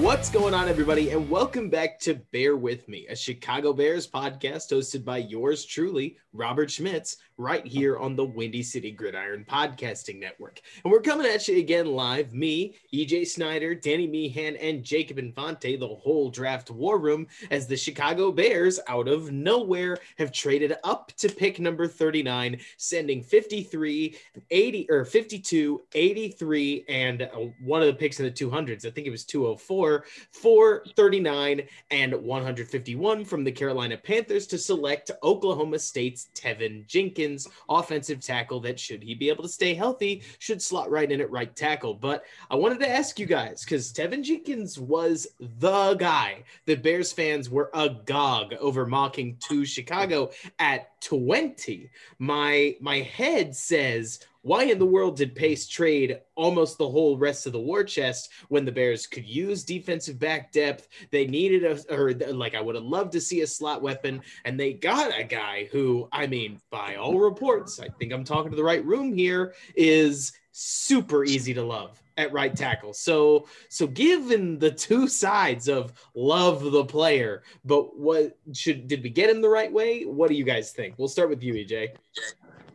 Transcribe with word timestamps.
What's 0.00 0.30
going 0.30 0.54
on, 0.54 0.66
everybody, 0.66 1.10
and 1.10 1.28
welcome 1.28 1.68
back 1.68 2.00
to 2.00 2.14
Bear 2.32 2.56
With 2.56 2.88
Me, 2.88 3.06
a 3.08 3.14
Chicago 3.14 3.74
Bears 3.74 4.08
podcast 4.08 4.72
hosted 4.72 5.04
by 5.04 5.18
yours 5.18 5.66
truly, 5.66 6.16
Robert 6.32 6.70
Schmitz, 6.70 7.18
right 7.36 7.66
here 7.66 7.98
on 7.98 8.16
the 8.16 8.24
Windy 8.24 8.62
City 8.62 8.92
Gridiron 8.92 9.44
Podcasting 9.46 10.18
Network. 10.18 10.62
And 10.82 10.90
we're 10.90 11.02
coming 11.02 11.26
at 11.26 11.46
you 11.48 11.58
again 11.58 11.86
live, 11.86 12.32
me, 12.32 12.76
EJ 12.94 13.26
Snyder, 13.26 13.74
Danny 13.74 14.06
Meehan, 14.06 14.56
and 14.56 14.82
Jacob 14.82 15.18
Infante, 15.18 15.76
the 15.76 15.86
whole 15.86 16.30
draft 16.30 16.70
war 16.70 16.98
room, 16.98 17.26
as 17.50 17.66
the 17.66 17.76
Chicago 17.76 18.32
Bears, 18.32 18.80
out 18.88 19.06
of 19.06 19.32
nowhere, 19.32 19.98
have 20.16 20.32
traded 20.32 20.76
up 20.82 21.12
to 21.18 21.28
pick 21.28 21.60
number 21.60 21.86
39, 21.86 22.58
sending 22.78 23.22
53, 23.22 24.16
80, 24.50 24.86
or 24.90 25.04
52, 25.04 25.82
83, 25.92 26.84
and 26.88 27.22
uh, 27.22 27.28
one 27.60 27.82
of 27.82 27.86
the 27.86 27.94
picks 27.94 28.18
in 28.18 28.24
the 28.24 28.32
200s. 28.32 28.86
I 28.86 28.90
think 28.90 29.06
it 29.06 29.10
was 29.10 29.24
204 29.24 29.89
439 30.32 31.62
and 31.90 32.14
151 32.14 33.24
from 33.24 33.44
the 33.44 33.52
Carolina 33.52 33.96
Panthers 33.96 34.46
to 34.48 34.58
select 34.58 35.10
Oklahoma 35.22 35.78
State's 35.78 36.28
Teven 36.34 36.86
Jenkins, 36.86 37.48
offensive 37.68 38.20
tackle 38.20 38.60
that 38.60 38.78
should 38.78 39.02
he 39.02 39.14
be 39.14 39.28
able 39.28 39.42
to 39.42 39.48
stay 39.48 39.74
healthy, 39.74 40.22
should 40.38 40.62
slot 40.62 40.90
right 40.90 41.10
in 41.10 41.20
at 41.20 41.30
right 41.30 41.54
tackle. 41.54 41.94
But 41.94 42.24
I 42.50 42.56
wanted 42.56 42.80
to 42.80 42.88
ask 42.88 43.18
you 43.18 43.26
guys 43.26 43.64
because 43.64 43.92
Teven 43.92 44.22
Jenkins 44.22 44.78
was 44.78 45.26
the 45.38 45.94
guy 45.94 46.44
that 46.66 46.82
Bears 46.82 47.12
fans 47.12 47.50
were 47.50 47.70
agog 47.74 48.54
over 48.54 48.86
mocking 48.86 49.36
to 49.48 49.64
Chicago 49.64 50.30
at 50.58 51.00
20. 51.00 51.90
My 52.18 52.76
my 52.80 52.98
head 53.00 53.54
says 53.54 54.20
why 54.42 54.64
in 54.64 54.78
the 54.78 54.86
world 54.86 55.16
did 55.16 55.34
Pace 55.34 55.68
trade 55.68 56.20
almost 56.34 56.78
the 56.78 56.88
whole 56.88 57.18
rest 57.18 57.46
of 57.46 57.52
the 57.52 57.60
war 57.60 57.84
chest 57.84 58.30
when 58.48 58.64
the 58.64 58.72
Bears 58.72 59.06
could 59.06 59.26
use 59.26 59.64
defensive 59.64 60.18
back 60.18 60.52
depth? 60.52 60.88
They 61.10 61.26
needed 61.26 61.64
a, 61.64 61.94
or 61.94 62.12
like, 62.12 62.54
I 62.54 62.60
would 62.60 62.74
have 62.74 62.84
loved 62.84 63.12
to 63.12 63.20
see 63.20 63.42
a 63.42 63.46
slot 63.46 63.82
weapon, 63.82 64.22
and 64.44 64.58
they 64.58 64.72
got 64.72 65.18
a 65.18 65.24
guy 65.24 65.68
who, 65.70 66.08
I 66.12 66.26
mean, 66.26 66.60
by 66.70 66.96
all 66.96 67.18
reports, 67.18 67.80
I 67.80 67.88
think 67.98 68.12
I'm 68.12 68.24
talking 68.24 68.50
to 68.50 68.56
the 68.56 68.64
right 68.64 68.84
room 68.84 69.12
here, 69.12 69.54
is 69.74 70.32
super 70.52 71.24
easy 71.24 71.54
to 71.54 71.62
love 71.62 72.02
at 72.20 72.32
right 72.32 72.54
tackle. 72.54 72.92
So 72.92 73.46
so 73.68 73.86
given 73.86 74.58
the 74.58 74.70
two 74.70 75.08
sides 75.08 75.68
of 75.68 75.92
love 76.14 76.70
the 76.70 76.84
player, 76.84 77.42
but 77.64 77.98
what 77.98 78.38
should 78.52 78.86
did 78.86 79.02
we 79.02 79.10
get 79.10 79.30
him 79.30 79.40
the 79.40 79.48
right 79.48 79.72
way? 79.72 80.04
What 80.04 80.28
do 80.28 80.34
you 80.34 80.44
guys 80.44 80.72
think? 80.72 80.94
We'll 80.98 81.08
start 81.08 81.30
with 81.30 81.42
you, 81.42 81.54
EJ. 81.54 81.88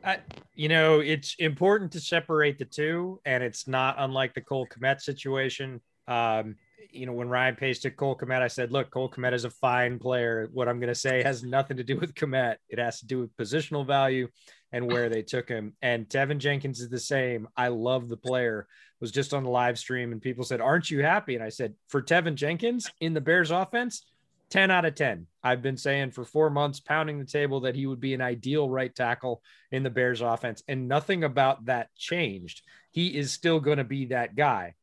I, 0.04 0.20
you 0.54 0.70
know, 0.70 1.00
it's 1.00 1.36
important 1.40 1.92
to 1.94 2.00
separate 2.00 2.60
the 2.60 2.66
two, 2.66 3.20
and 3.26 3.44
it's 3.44 3.68
not 3.68 3.96
unlike 3.98 4.34
the 4.36 4.42
Cole 4.42 4.68
Kmet 4.68 5.02
situation. 5.02 5.82
Um, 6.08 6.56
you 6.92 7.06
know, 7.06 7.14
when 7.14 7.30
Ryan 7.30 7.56
Pace 7.56 7.80
took 7.80 7.96
Cole 7.96 8.18
Kmet, 8.18 8.42
I 8.42 8.48
said, 8.48 8.72
look, 8.72 8.90
Cole 8.90 9.10
Kmet 9.10 9.34
is 9.34 9.46
a 9.46 9.50
fine 9.50 10.00
player. 10.00 10.50
What 10.52 10.68
I'm 10.68 10.80
going 10.80 10.94
to 10.94 10.96
say 10.96 11.24
has 11.24 11.44
nothing 11.44 11.78
to 11.78 11.84
do 11.84 11.98
with 11.98 12.14
Kmet. 12.14 12.58
It 12.70 12.80
has 12.80 13.00
to 13.00 13.06
do 13.06 13.20
with 13.20 13.36
positional 13.36 13.86
value 13.86 14.28
and 14.72 14.92
where 14.92 15.10
they 15.10 15.22
took 15.22 15.48
him. 15.48 15.74
And 15.82 16.08
Teven 16.08 16.38
Jenkins 16.38 16.82
is 16.82 16.90
the 16.90 17.00
same. 17.00 17.48
I 17.56 17.70
love 17.70 18.10
the 18.10 18.18
player. 18.18 18.68
Was 19.02 19.12
just 19.12 19.34
on 19.34 19.44
the 19.44 19.50
live 19.50 19.78
stream 19.78 20.14
and 20.14 20.22
people 20.22 20.46
said, 20.46 20.62
"Aren't 20.62 20.90
you 20.90 21.04
happy?" 21.04 21.36
And 21.36 21.44
I 21.44 21.50
said, 21.50 21.76
"For 21.90 22.02
Teven 22.02 22.36
Jenkins 22.36 22.90
in 23.02 23.14
the 23.14 23.22
Bears 23.22 23.52
offense, 23.52 24.06
10 24.50 24.72
out 24.72 24.86
of 24.86 24.96
10. 24.96 25.28
I've 25.44 25.62
been 25.62 25.78
saying 25.78 26.12
for 26.12 26.24
four 26.24 26.50
months, 26.50 26.80
pounding 26.80 27.20
the 27.20 27.26
table, 27.26 27.62
that 27.62 27.76
he 27.76 27.88
would 27.88 28.00
be 28.00 28.14
an 28.14 28.22
ideal 28.22 28.70
right 28.70 28.94
tackle 28.94 29.42
in 29.72 29.84
the 29.84 29.90
Bears 29.90 30.22
offense. 30.22 30.64
And 30.68 30.88
nothing 30.88 31.24
about 31.24 31.66
that 31.66 31.94
changed. 31.96 32.62
He 32.92 33.18
is 33.18 33.32
still 33.32 33.60
going 33.60 33.80
to 33.80 33.84
be 33.84 34.06
that 34.08 34.36
guy. 34.36 34.76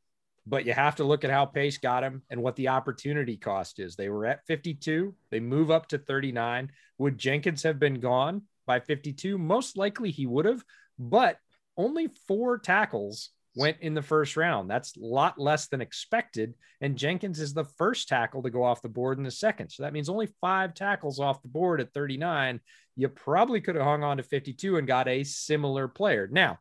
But 0.46 0.66
you 0.66 0.72
have 0.72 0.96
to 0.96 1.04
look 1.04 1.24
at 1.24 1.30
how 1.30 1.44
Pace 1.44 1.78
got 1.78 2.02
him 2.02 2.22
and 2.28 2.42
what 2.42 2.56
the 2.56 2.68
opportunity 2.68 3.36
cost 3.36 3.78
is. 3.78 3.94
They 3.94 4.08
were 4.08 4.26
at 4.26 4.44
52, 4.46 5.14
they 5.30 5.40
move 5.40 5.70
up 5.70 5.88
to 5.88 5.98
39. 5.98 6.70
Would 6.98 7.18
Jenkins 7.18 7.62
have 7.62 7.78
been 7.78 8.00
gone 8.00 8.42
by 8.66 8.80
52? 8.80 9.38
Most 9.38 9.76
likely 9.76 10.10
he 10.10 10.26
would 10.26 10.44
have, 10.44 10.64
but 10.98 11.38
only 11.76 12.08
four 12.26 12.58
tackles 12.58 13.30
went 13.54 13.78
in 13.80 13.94
the 13.94 14.02
first 14.02 14.36
round. 14.36 14.70
That's 14.70 14.96
a 14.96 15.00
lot 15.00 15.38
less 15.38 15.68
than 15.68 15.80
expected. 15.80 16.54
And 16.80 16.96
Jenkins 16.96 17.38
is 17.38 17.54
the 17.54 17.64
first 17.64 18.08
tackle 18.08 18.42
to 18.42 18.50
go 18.50 18.62
off 18.62 18.82
the 18.82 18.88
board 18.88 19.18
in 19.18 19.24
the 19.24 19.30
second. 19.30 19.70
So 19.70 19.82
that 19.82 19.92
means 19.92 20.08
only 20.08 20.28
five 20.40 20.74
tackles 20.74 21.20
off 21.20 21.42
the 21.42 21.48
board 21.48 21.80
at 21.80 21.92
39. 21.92 22.60
You 22.96 23.08
probably 23.08 23.60
could 23.60 23.74
have 23.74 23.84
hung 23.84 24.02
on 24.02 24.16
to 24.16 24.22
52 24.22 24.76
and 24.76 24.86
got 24.86 25.08
a 25.08 25.24
similar 25.24 25.88
player. 25.88 26.28
Now, 26.30 26.58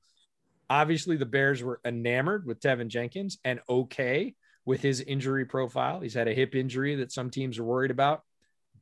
obviously, 0.72 1.18
the 1.18 1.26
Bears 1.26 1.62
were 1.62 1.82
enamored 1.84 2.46
with 2.46 2.62
Teven 2.62 2.88
Jenkins 2.88 3.38
and 3.44 3.59
okay 3.70 4.36
with 4.66 4.82
his 4.82 5.02
injury 5.02 5.46
profile. 5.46 6.00
He's 6.00 6.14
had 6.14 6.30
a 6.30 6.34
hip 6.34 6.56
injury 6.56 6.96
that 6.96 7.12
some 7.12 7.30
teams 7.30 7.59
are 7.59 7.64
worried 7.64 7.92
about. 7.92 8.22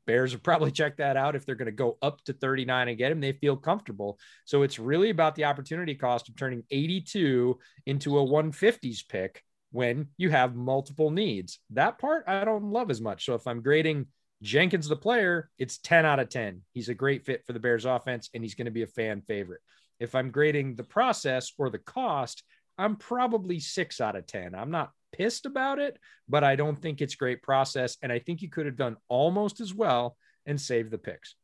Bears 0.06 0.32
will 0.32 0.42
probably 0.42 0.72
check 0.80 0.98
that 0.98 1.18
out 1.18 1.36
if 1.36 1.46
they're 1.46 1.56
going 1.56 1.66
to 1.66 1.72
go 1.72 1.98
up 2.04 2.24
to 2.26 2.34
39 2.34 2.90
and 2.90 2.98
get 2.98 3.12
him. 3.12 3.20
They 3.20 3.32
feel 3.32 3.58
comfortable. 3.58 4.20
So 4.46 4.62
it's 4.62 4.78
really 4.78 5.10
about 5.10 5.34
the 5.34 5.46
opportunity 5.46 5.96
cost 5.96 6.30
of 6.30 6.36
turning 6.36 6.64
82 6.70 7.58
into 7.88 8.20
a 8.20 8.26
150s 8.26 9.08
pick 9.10 9.44
when 9.72 10.10
you 10.18 10.30
have 10.30 10.56
multiple 10.56 11.10
needs. 11.10 11.60
That 11.72 11.98
part 11.98 12.26
I 12.28 12.46
don't 12.46 12.72
love 12.72 12.92
as 12.92 13.02
much. 13.02 13.26
So 13.26 13.34
if 13.34 13.48
I'm 13.48 13.64
grading 13.64 14.08
Jenkins, 14.44 14.88
the 14.88 14.96
player, 14.96 15.50
it's 15.58 15.80
10 15.80 16.06
out 16.06 16.20
of 16.20 16.30
10. 16.30 16.62
He's 16.72 16.90
a 16.90 16.94
great 16.94 17.26
fit 17.26 17.46
for 17.48 17.54
the 17.54 17.60
Bears 17.60 17.86
offense 17.86 18.30
and 18.36 18.44
he's 18.44 18.56
going 18.56 18.66
to 18.66 18.72
be 18.72 18.84
a 18.84 18.88
fan 18.88 19.24
favorite. 19.28 19.62
If 20.00 20.16
I'm 20.16 20.32
grading 20.32 20.76
the 20.76 20.84
process 20.84 21.52
or 21.58 21.70
the 21.70 21.80
cost, 21.80 22.44
I'm 22.78 22.96
probably 22.96 23.60
six 23.60 24.00
out 24.00 24.16
of 24.16 24.26
10. 24.26 24.56
I'm 24.56 24.72
not 24.72 24.92
pissed 25.12 25.46
about 25.46 25.80
it, 25.80 25.98
but 26.28 26.44
I 26.44 26.56
don't 26.56 26.78
think 26.78 27.02
it's 27.02 27.16
great 27.16 27.42
process. 27.42 27.98
And 28.02 28.12
I 28.12 28.20
think 28.20 28.42
you 28.42 28.50
could 28.50 28.66
have 28.66 28.78
done 28.78 28.98
almost 29.10 29.60
as 29.60 29.74
well 29.74 30.16
and 30.46 30.60
saved 30.60 30.92
the 30.92 30.98
picks. 30.98 31.36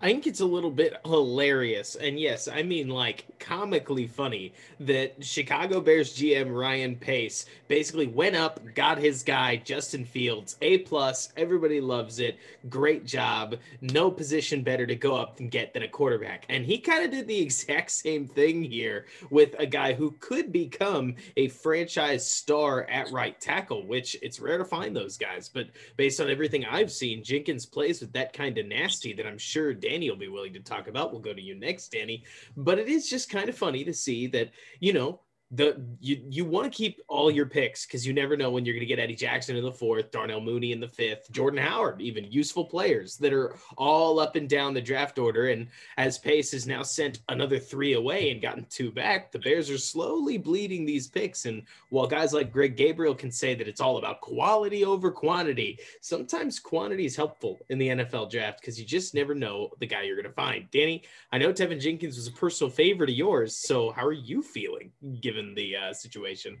I 0.00 0.08
think 0.08 0.26
it's 0.26 0.40
a 0.40 0.46
little 0.46 0.70
bit 0.70 0.96
hilarious. 1.04 1.94
And 1.96 2.18
yes, 2.18 2.48
I 2.48 2.62
mean 2.62 2.88
like 2.88 3.24
comically 3.38 4.06
funny 4.06 4.52
that 4.80 5.24
Chicago 5.24 5.80
Bears 5.80 6.16
GM 6.16 6.54
Ryan 6.54 6.96
Pace 6.96 7.46
basically 7.68 8.08
went 8.08 8.36
up, 8.36 8.60
got 8.74 8.98
his 8.98 9.22
guy, 9.22 9.56
Justin 9.56 10.04
Fields, 10.04 10.56
A 10.60 10.78
plus. 10.78 11.32
Everybody 11.36 11.80
loves 11.80 12.18
it. 12.18 12.38
Great 12.68 13.04
job. 13.04 13.56
No 13.80 14.10
position 14.10 14.62
better 14.62 14.86
to 14.86 14.96
go 14.96 15.14
up 15.16 15.38
and 15.38 15.50
get 15.50 15.72
than 15.72 15.82
a 15.82 15.88
quarterback. 15.88 16.46
And 16.48 16.64
he 16.64 16.78
kind 16.78 17.04
of 17.04 17.10
did 17.10 17.26
the 17.26 17.40
exact 17.46 17.90
same 17.90 18.26
thing 18.26 18.64
here 18.64 19.06
with 19.30 19.54
a 19.58 19.66
guy 19.66 19.92
who 19.92 20.12
could 20.20 20.52
become 20.52 21.14
a 21.36 21.48
franchise 21.48 22.28
star 22.28 22.84
at 22.84 23.10
right 23.12 23.40
tackle, 23.40 23.86
which 23.86 24.16
it's 24.20 24.40
rare 24.40 24.58
to 24.58 24.64
find 24.64 24.96
those 24.96 25.16
guys. 25.16 25.48
But 25.48 25.68
based 25.96 26.20
on 26.20 26.30
everything 26.30 26.64
I've 26.64 26.92
seen, 26.92 27.22
Jenkins 27.22 27.66
plays 27.66 28.00
with 28.00 28.12
that 28.12 28.32
kind 28.32 28.58
of 28.58 28.66
nasty 28.66 29.12
that 29.14 29.26
I'm 29.26 29.38
sure 29.38 29.65
Danny 29.74 30.10
will 30.10 30.16
be 30.16 30.28
willing 30.28 30.52
to 30.54 30.60
talk 30.60 30.88
about. 30.88 31.12
We'll 31.12 31.20
go 31.20 31.34
to 31.34 31.42
you 31.42 31.54
next, 31.54 31.92
Danny. 31.92 32.24
But 32.56 32.78
it 32.78 32.88
is 32.88 33.08
just 33.08 33.30
kind 33.30 33.48
of 33.48 33.56
funny 33.56 33.84
to 33.84 33.92
see 33.92 34.26
that, 34.28 34.50
you 34.80 34.92
know, 34.92 35.20
the 35.52 35.80
you 36.00 36.20
you 36.28 36.44
want 36.44 36.64
to 36.70 36.76
keep 36.76 37.00
all 37.06 37.30
your 37.30 37.46
picks 37.46 37.86
because 37.86 38.04
you 38.04 38.12
never 38.12 38.36
know 38.36 38.50
when 38.50 38.64
you're 38.64 38.74
going 38.74 38.80
to 38.80 38.86
get 38.86 38.98
Eddie 38.98 39.14
Jackson 39.14 39.56
in 39.56 39.62
the 39.62 39.70
fourth, 39.70 40.10
Darnell 40.10 40.40
Mooney 40.40 40.72
in 40.72 40.80
the 40.80 40.88
fifth, 40.88 41.30
Jordan 41.30 41.60
Howard, 41.60 42.00
even 42.00 42.30
useful 42.32 42.64
players 42.64 43.16
that 43.18 43.32
are 43.32 43.54
all 43.76 44.18
up 44.18 44.34
and 44.34 44.48
down 44.48 44.74
the 44.74 44.80
draft 44.80 45.20
order. 45.20 45.48
And 45.50 45.68
as 45.98 46.18
Pace 46.18 46.50
has 46.50 46.66
now 46.66 46.82
sent 46.82 47.20
another 47.28 47.60
three 47.60 47.92
away 47.92 48.30
and 48.32 48.42
gotten 48.42 48.66
two 48.68 48.90
back, 48.90 49.30
the 49.30 49.38
Bears 49.38 49.70
are 49.70 49.78
slowly 49.78 50.36
bleeding 50.36 50.84
these 50.84 51.06
picks. 51.06 51.46
And 51.46 51.62
while 51.90 52.08
guys 52.08 52.32
like 52.32 52.52
Greg 52.52 52.76
Gabriel 52.76 53.14
can 53.14 53.30
say 53.30 53.54
that 53.54 53.68
it's 53.68 53.80
all 53.80 53.98
about 53.98 54.22
quality 54.22 54.84
over 54.84 55.12
quantity, 55.12 55.78
sometimes 56.00 56.58
quantity 56.58 57.06
is 57.06 57.14
helpful 57.14 57.60
in 57.68 57.78
the 57.78 57.88
NFL 57.88 58.32
draft 58.32 58.60
because 58.60 58.80
you 58.80 58.84
just 58.84 59.14
never 59.14 59.34
know 59.34 59.70
the 59.78 59.86
guy 59.86 60.02
you're 60.02 60.16
going 60.16 60.26
to 60.26 60.32
find. 60.32 60.68
Danny, 60.72 61.04
I 61.30 61.38
know 61.38 61.52
Teven 61.52 61.80
Jenkins 61.80 62.16
was 62.16 62.26
a 62.26 62.32
personal 62.32 62.68
favorite 62.68 63.10
of 63.10 63.16
yours, 63.16 63.56
so 63.56 63.92
how 63.92 64.04
are 64.04 64.12
you 64.12 64.42
feeling 64.42 64.90
given? 65.20 65.35
Given 65.36 65.54
the 65.54 65.76
uh, 65.76 65.92
situation. 65.92 66.58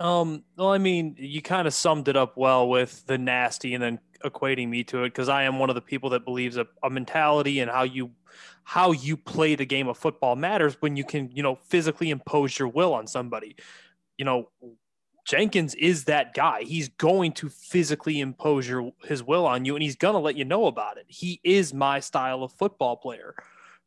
Um, 0.00 0.44
well, 0.56 0.72
I 0.72 0.78
mean, 0.78 1.14
you 1.18 1.40
kind 1.40 1.68
of 1.68 1.74
summed 1.74 2.08
it 2.08 2.16
up 2.16 2.36
well 2.36 2.68
with 2.68 3.06
the 3.06 3.16
nasty 3.16 3.74
and 3.74 3.82
then 3.82 4.00
equating 4.24 4.68
me 4.68 4.82
to 4.84 5.04
it 5.04 5.10
because 5.10 5.28
I 5.28 5.44
am 5.44 5.58
one 5.58 5.68
of 5.68 5.74
the 5.74 5.80
people 5.80 6.10
that 6.10 6.24
believes 6.24 6.56
a, 6.56 6.66
a 6.82 6.90
mentality 6.90 7.60
and 7.60 7.70
how 7.70 7.84
you 7.84 8.10
how 8.64 8.92
you 8.92 9.16
play 9.16 9.54
the 9.54 9.66
game 9.66 9.88
of 9.88 9.98
football 9.98 10.34
matters 10.34 10.76
when 10.80 10.96
you 10.96 11.04
can, 11.04 11.30
you 11.32 11.42
know, 11.42 11.54
physically 11.54 12.10
impose 12.10 12.58
your 12.58 12.68
will 12.68 12.94
on 12.94 13.06
somebody. 13.06 13.56
You 14.16 14.24
know, 14.24 14.48
Jenkins 15.26 15.74
is 15.74 16.04
that 16.04 16.34
guy. 16.34 16.62
He's 16.62 16.88
going 16.88 17.32
to 17.32 17.50
physically 17.50 18.20
impose 18.20 18.66
your 18.66 18.92
his 19.04 19.22
will 19.22 19.46
on 19.46 19.64
you 19.64 19.76
and 19.76 19.82
he's 19.82 19.96
to 19.96 20.18
let 20.18 20.36
you 20.36 20.44
know 20.44 20.66
about 20.66 20.96
it. 20.96 21.04
He 21.08 21.40
is 21.44 21.74
my 21.74 22.00
style 22.00 22.42
of 22.42 22.52
football 22.52 22.96
player. 22.96 23.34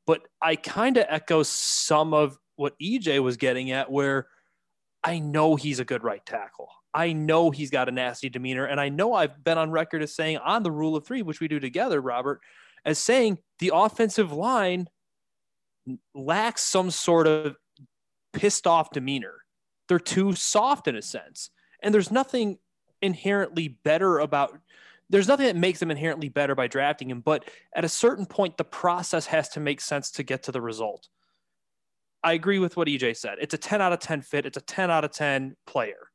But 0.05 0.21
I 0.41 0.55
kind 0.55 0.95
of 0.95 1.05
echo 1.09 1.43
some 1.43 2.13
of 2.13 2.37
what 2.57 2.77
EJ 2.79 3.23
was 3.23 3.37
getting 3.37 3.71
at, 3.71 3.91
where 3.91 4.27
I 5.03 5.19
know 5.19 5.55
he's 5.55 5.79
a 5.79 5.85
good 5.85 6.03
right 6.03 6.25
tackle. 6.25 6.69
I 6.93 7.13
know 7.13 7.51
he's 7.51 7.69
got 7.69 7.87
a 7.87 7.91
nasty 7.91 8.27
demeanor. 8.29 8.65
And 8.65 8.79
I 8.79 8.89
know 8.89 9.13
I've 9.13 9.43
been 9.43 9.57
on 9.57 9.71
record 9.71 10.03
as 10.03 10.13
saying 10.13 10.37
on 10.37 10.63
the 10.63 10.71
rule 10.71 10.95
of 10.95 11.05
three, 11.05 11.21
which 11.21 11.39
we 11.39 11.47
do 11.47 11.59
together, 11.59 12.01
Robert, 12.01 12.41
as 12.83 12.99
saying 12.99 13.39
the 13.59 13.71
offensive 13.73 14.31
line 14.31 14.87
lacks 16.13 16.63
some 16.63 16.91
sort 16.91 17.27
of 17.27 17.55
pissed 18.33 18.67
off 18.67 18.91
demeanor. 18.91 19.35
They're 19.87 19.99
too 19.99 20.33
soft 20.33 20.87
in 20.87 20.95
a 20.95 21.01
sense. 21.01 21.49
And 21.81 21.93
there's 21.93 22.11
nothing 22.11 22.57
inherently 23.01 23.67
better 23.67 24.19
about 24.19 24.57
there's 25.09 25.27
nothing 25.27 25.45
that 25.45 25.55
makes 25.55 25.79
them 25.79 25.91
inherently 25.91 26.27
better 26.27 26.53
by 26.53 26.67
drafting 26.67 27.09
him, 27.09 27.21
but 27.21 27.45
at 27.73 27.85
a 27.85 27.89
certain 27.89 28.25
point, 28.25 28.57
the 28.57 28.65
process 28.65 29.25
has 29.27 29.47
to 29.49 29.61
make 29.61 29.79
sense 29.79 30.11
to 30.11 30.23
get 30.23 30.43
to 30.43 30.51
the 30.51 30.59
result. 30.59 31.07
I 32.23 32.33
agree 32.33 32.59
with 32.59 32.77
what 32.77 32.87
EJ 32.87 33.17
said. 33.17 33.37
It's 33.39 33.53
a 33.53 33.57
10 33.57 33.81
out 33.81 33.93
of 33.93 33.99
10 33.99 34.21
fit. 34.21 34.45
It's 34.45 34.57
a 34.57 34.61
10 34.61 34.89
out 34.91 35.03
of 35.03 35.11
10 35.11 35.55
player. 35.65 36.09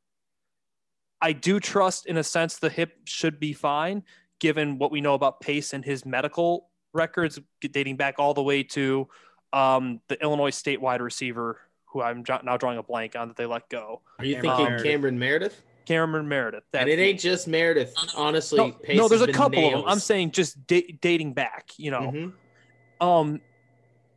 I 1.20 1.32
do 1.32 1.60
trust, 1.60 2.06
in 2.06 2.16
a 2.16 2.24
sense, 2.24 2.58
the 2.58 2.68
hip 2.68 2.92
should 3.04 3.38
be 3.38 3.52
fine, 3.52 4.02
given 4.40 4.78
what 4.78 4.90
we 4.90 5.00
know 5.00 5.14
about 5.14 5.40
Pace 5.40 5.72
and 5.72 5.84
his 5.84 6.04
medical 6.04 6.68
records 6.92 7.38
dating 7.60 7.96
back 7.96 8.16
all 8.18 8.34
the 8.34 8.42
way 8.42 8.62
to 8.62 9.08
um, 9.52 10.00
the 10.08 10.20
Illinois 10.20 10.50
state 10.50 10.80
wide 10.80 11.00
receiver, 11.00 11.60
who 11.86 12.02
I'm 12.02 12.24
now 12.42 12.56
drawing 12.56 12.78
a 12.78 12.82
blank 12.82 13.14
on 13.16 13.28
that 13.28 13.36
they 13.36 13.46
let 13.46 13.68
go. 13.68 14.02
Are 14.18 14.24
you 14.24 14.34
Cameron 14.34 14.56
thinking 14.56 14.64
Meredith. 14.64 14.84
Cameron 14.84 15.18
Meredith? 15.18 15.62
Cameron 15.84 16.28
Meredith. 16.28 16.64
and 16.74 16.88
it 16.88 16.98
ain't 16.98 17.20
just 17.20 17.48
Meredith, 17.48 17.94
honestly. 18.16 18.58
No, 18.58 18.76
no 18.94 19.08
there's 19.08 19.22
a 19.22 19.32
couple 19.32 19.60
nails. 19.60 19.74
of 19.74 19.80
them. 19.80 19.88
I'm 19.88 19.98
saying 19.98 20.30
just 20.32 20.66
da- 20.66 20.98
dating 21.00 21.34
back, 21.34 21.70
you 21.76 21.90
know. 21.90 22.00
Mm-hmm. 22.00 23.06
Um, 23.06 23.40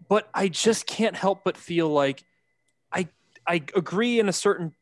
but 0.08 0.30
I 0.34 0.48
just 0.48 0.86
can't 0.86 1.16
help 1.16 1.44
but 1.44 1.58
feel 1.58 1.90
like 1.90 2.24
I 2.92 3.08
I 3.48 3.56
agree 3.76 4.20
in 4.20 4.30
a 4.30 4.34
certain 4.34 4.74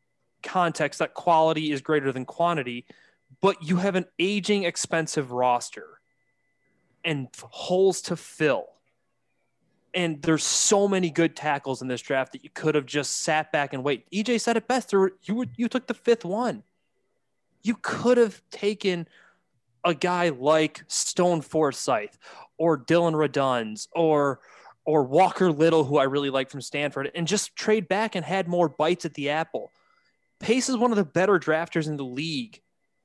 context 0.41 0.99
that 0.99 1.13
quality 1.13 1.71
is 1.71 1.81
greater 1.81 2.11
than 2.11 2.25
quantity, 2.25 2.85
but 3.41 3.63
you 3.63 3.77
have 3.77 3.95
an 3.95 4.05
aging, 4.19 4.63
expensive 4.63 5.31
roster 5.31 5.99
and 7.03 7.27
holes 7.49 8.01
to 8.03 8.15
fill. 8.15 8.67
And 9.93 10.21
there's 10.21 10.43
so 10.43 10.87
many 10.87 11.09
good 11.09 11.35
tackles 11.35 11.81
in 11.81 11.87
this 11.87 12.01
draft 12.01 12.31
that 12.31 12.43
you 12.43 12.49
could 12.49 12.75
have 12.75 12.85
just 12.85 13.21
sat 13.21 13.51
back 13.51 13.73
and 13.73 13.83
wait. 13.83 14.09
EJ 14.11 14.41
said 14.41 14.57
it 14.57 14.67
best. 14.67 14.89
There, 14.89 15.11
you 15.23 15.35
were, 15.35 15.45
you 15.55 15.67
took 15.67 15.87
the 15.87 15.93
fifth 15.93 16.25
one. 16.25 16.63
You 17.61 17.75
could 17.81 18.17
have 18.17 18.41
taken 18.49 19.07
a 19.83 19.93
guy 19.93 20.29
like 20.29 20.83
Stone 20.87 21.41
Forsythe 21.41 22.13
or 22.57 22.77
Dillon 22.77 23.13
Radunz 23.13 23.87
or 23.91 24.39
or 24.85 25.03
Walker 25.03 25.51
Little, 25.51 25.83
who 25.83 25.97
I 25.97 26.03
really 26.03 26.29
like 26.29 26.49
from 26.49 26.61
Stanford, 26.61 27.11
and 27.15 27.27
just 27.27 27.55
trade 27.55 27.87
back 27.87 28.15
and 28.15 28.25
had 28.25 28.47
more 28.47 28.69
bites 28.69 29.05
at 29.05 29.13
the 29.13 29.29
apple. 29.29 29.71
Pace 30.39 30.69
is 30.69 30.77
one 30.77 30.91
of 30.91 30.97
the 30.97 31.05
better 31.05 31.39
drafters 31.39 31.87
in 31.87 31.95
the 31.95 32.03
league 32.03 32.61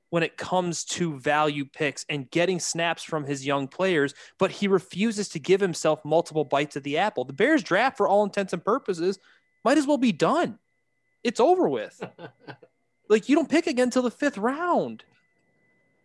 when 0.09 0.23
it 0.23 0.37
comes 0.37 0.83
to 0.83 1.17
value 1.19 1.65
picks 1.65 2.05
and 2.09 2.29
getting 2.31 2.59
snaps 2.59 3.03
from 3.03 3.23
his 3.23 3.45
young 3.45 3.67
players, 3.67 4.13
but 4.37 4.51
he 4.51 4.67
refuses 4.67 5.29
to 5.29 5.39
give 5.39 5.61
himself 5.61 6.03
multiple 6.03 6.43
bites 6.43 6.75
at 6.75 6.83
the 6.83 6.97
apple. 6.97 7.23
The 7.23 7.33
Bears 7.33 7.63
draft, 7.63 7.97
for 7.97 8.07
all 8.07 8.23
intents 8.23 8.53
and 8.53 8.63
purposes, 8.63 9.19
might 9.63 9.77
as 9.77 9.85
well 9.85 9.97
be 9.97 10.11
done. 10.11 10.57
It's 11.23 11.39
over 11.39 11.69
with. 11.69 12.01
like, 13.09 13.29
you 13.29 13.35
don't 13.35 13.49
pick 13.49 13.67
again 13.67 13.87
until 13.87 14.01
the 14.01 14.11
fifth 14.11 14.37
round. 14.37 15.03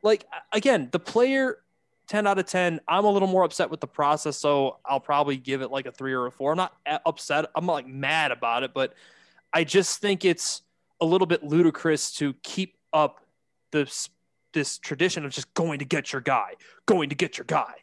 Like, 0.03 0.27
again, 0.53 0.91
the 0.93 0.99
player 0.99 1.59
10 2.07 2.27
out 2.27 2.39
of 2.39 2.47
10. 2.47 2.81
I'm 2.87 3.05
a 3.05 3.11
little 3.11 3.29
more 3.29 3.45
upset 3.45 3.71
with 3.71 3.81
the 3.81 3.87
process, 3.87 4.37
so 4.37 4.79
I'll 4.85 5.01
probably 5.01 5.37
give 5.37 5.63
it 5.63 5.71
like 5.71 5.87
a 5.87 5.93
three 5.93 6.13
or 6.13 6.27
a 6.27 6.31
four. 6.31 6.53
I'm 6.53 6.57
not 6.57 6.77
upset. 7.07 7.47
I'm 7.55 7.67
not 7.67 7.73
like 7.73 7.87
mad 7.87 8.33
about 8.33 8.63
it, 8.63 8.75
but 8.75 8.95
I 9.53 9.65
just 9.65 10.01
think 10.01 10.25
it's 10.25 10.63
a 11.01 11.05
little 11.05 11.27
bit 11.27 11.43
ludicrous 11.43 12.13
to 12.17 12.35
keep 12.43 12.77
up 12.93 13.21
this 13.73 14.09
this 14.53 14.79
tradition 14.79 15.25
of 15.25 15.33
just 15.33 15.53
going 15.55 15.81
to 15.81 15.85
get 15.85 16.13
your 16.13 16.23
guy, 16.23 16.53
going 16.87 17.09
to 17.09 17.15
get 17.15 17.37
your 17.37 17.45
guy. 17.45 17.75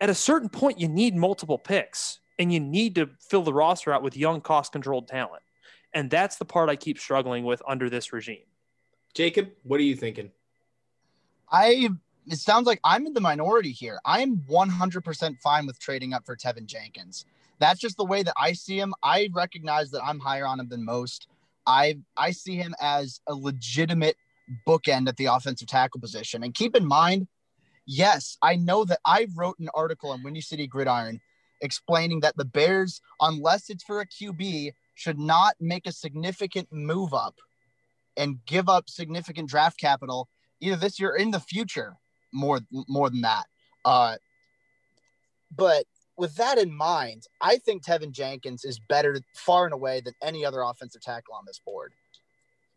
At 0.00 0.10
a 0.10 0.14
certain 0.14 0.48
point, 0.48 0.80
you 0.80 0.88
need 0.88 1.14
multiple 1.14 1.56
picks 1.56 2.18
and 2.38 2.52
you 2.52 2.58
need 2.58 2.96
to 2.96 3.10
fill 3.20 3.42
the 3.42 3.52
roster 3.52 3.92
out 3.92 4.02
with 4.02 4.16
young, 4.16 4.40
cost 4.40 4.72
controlled 4.72 5.06
talent. 5.06 5.42
And 5.94 6.10
that's 6.10 6.36
the 6.36 6.44
part 6.44 6.68
I 6.68 6.74
keep 6.74 6.98
struggling 6.98 7.44
with 7.44 7.62
under 7.66 7.88
this 7.88 8.12
regime. 8.12 8.44
Jacob, 9.14 9.50
what 9.62 9.78
are 9.78 9.84
you 9.84 9.94
thinking? 9.94 10.30
I 11.50 11.90
it 12.26 12.38
sounds 12.38 12.66
like 12.66 12.80
I'm 12.84 13.06
in 13.06 13.14
the 13.14 13.20
minority 13.20 13.72
here. 13.72 13.98
I'm 14.04 14.38
100% 14.38 15.38
fine 15.40 15.66
with 15.66 15.78
trading 15.78 16.12
up 16.12 16.24
for 16.24 16.36
Teven 16.36 16.66
Jenkins. 16.66 17.24
That's 17.58 17.80
just 17.80 17.96
the 17.96 18.04
way 18.04 18.22
that 18.22 18.34
I 18.36 18.52
see 18.52 18.78
him. 18.78 18.94
I 19.02 19.28
recognize 19.32 19.90
that 19.90 20.04
I'm 20.04 20.18
higher 20.18 20.46
on 20.46 20.60
him 20.60 20.68
than 20.68 20.84
most. 20.84 21.28
I 21.66 21.98
I 22.16 22.30
see 22.30 22.56
him 22.56 22.74
as 22.80 23.20
a 23.26 23.34
legitimate 23.34 24.16
bookend 24.66 25.08
at 25.08 25.16
the 25.16 25.26
offensive 25.26 25.68
tackle 25.68 26.00
position. 26.00 26.42
And 26.42 26.54
keep 26.54 26.74
in 26.74 26.86
mind, 26.86 27.28
yes, 27.86 28.38
I 28.42 28.56
know 28.56 28.84
that 28.86 29.00
I 29.04 29.28
wrote 29.36 29.58
an 29.58 29.68
article 29.74 30.10
on 30.10 30.22
Windy 30.22 30.40
City 30.40 30.66
Gridiron 30.66 31.20
explaining 31.60 32.20
that 32.20 32.36
the 32.36 32.44
Bears, 32.44 33.02
unless 33.20 33.68
it's 33.68 33.84
for 33.84 34.00
a 34.00 34.06
QB, 34.06 34.72
should 34.94 35.18
not 35.18 35.54
make 35.60 35.86
a 35.86 35.92
significant 35.92 36.68
move 36.72 37.12
up 37.12 37.36
and 38.16 38.44
give 38.46 38.68
up 38.68 38.88
significant 38.88 39.48
draft 39.48 39.78
capital 39.78 40.28
either 40.60 40.76
this 40.76 40.98
year 40.98 41.10
or 41.10 41.16
in 41.16 41.30
the 41.30 41.40
future 41.40 41.96
more 42.32 42.60
more 42.70 43.10
than 43.10 43.22
that. 43.22 43.46
Uh, 43.84 44.16
but 45.54 45.84
with 46.16 46.36
that 46.36 46.58
in 46.58 46.72
mind, 46.72 47.24
I 47.40 47.56
think 47.56 47.82
Teven 47.82 48.12
Jenkins 48.12 48.64
is 48.64 48.78
better 48.78 49.20
far 49.34 49.64
and 49.64 49.72
away 49.72 50.00
than 50.00 50.14
any 50.22 50.44
other 50.44 50.60
offensive 50.60 51.00
tackle 51.00 51.34
on 51.34 51.44
this 51.46 51.60
board. 51.64 51.94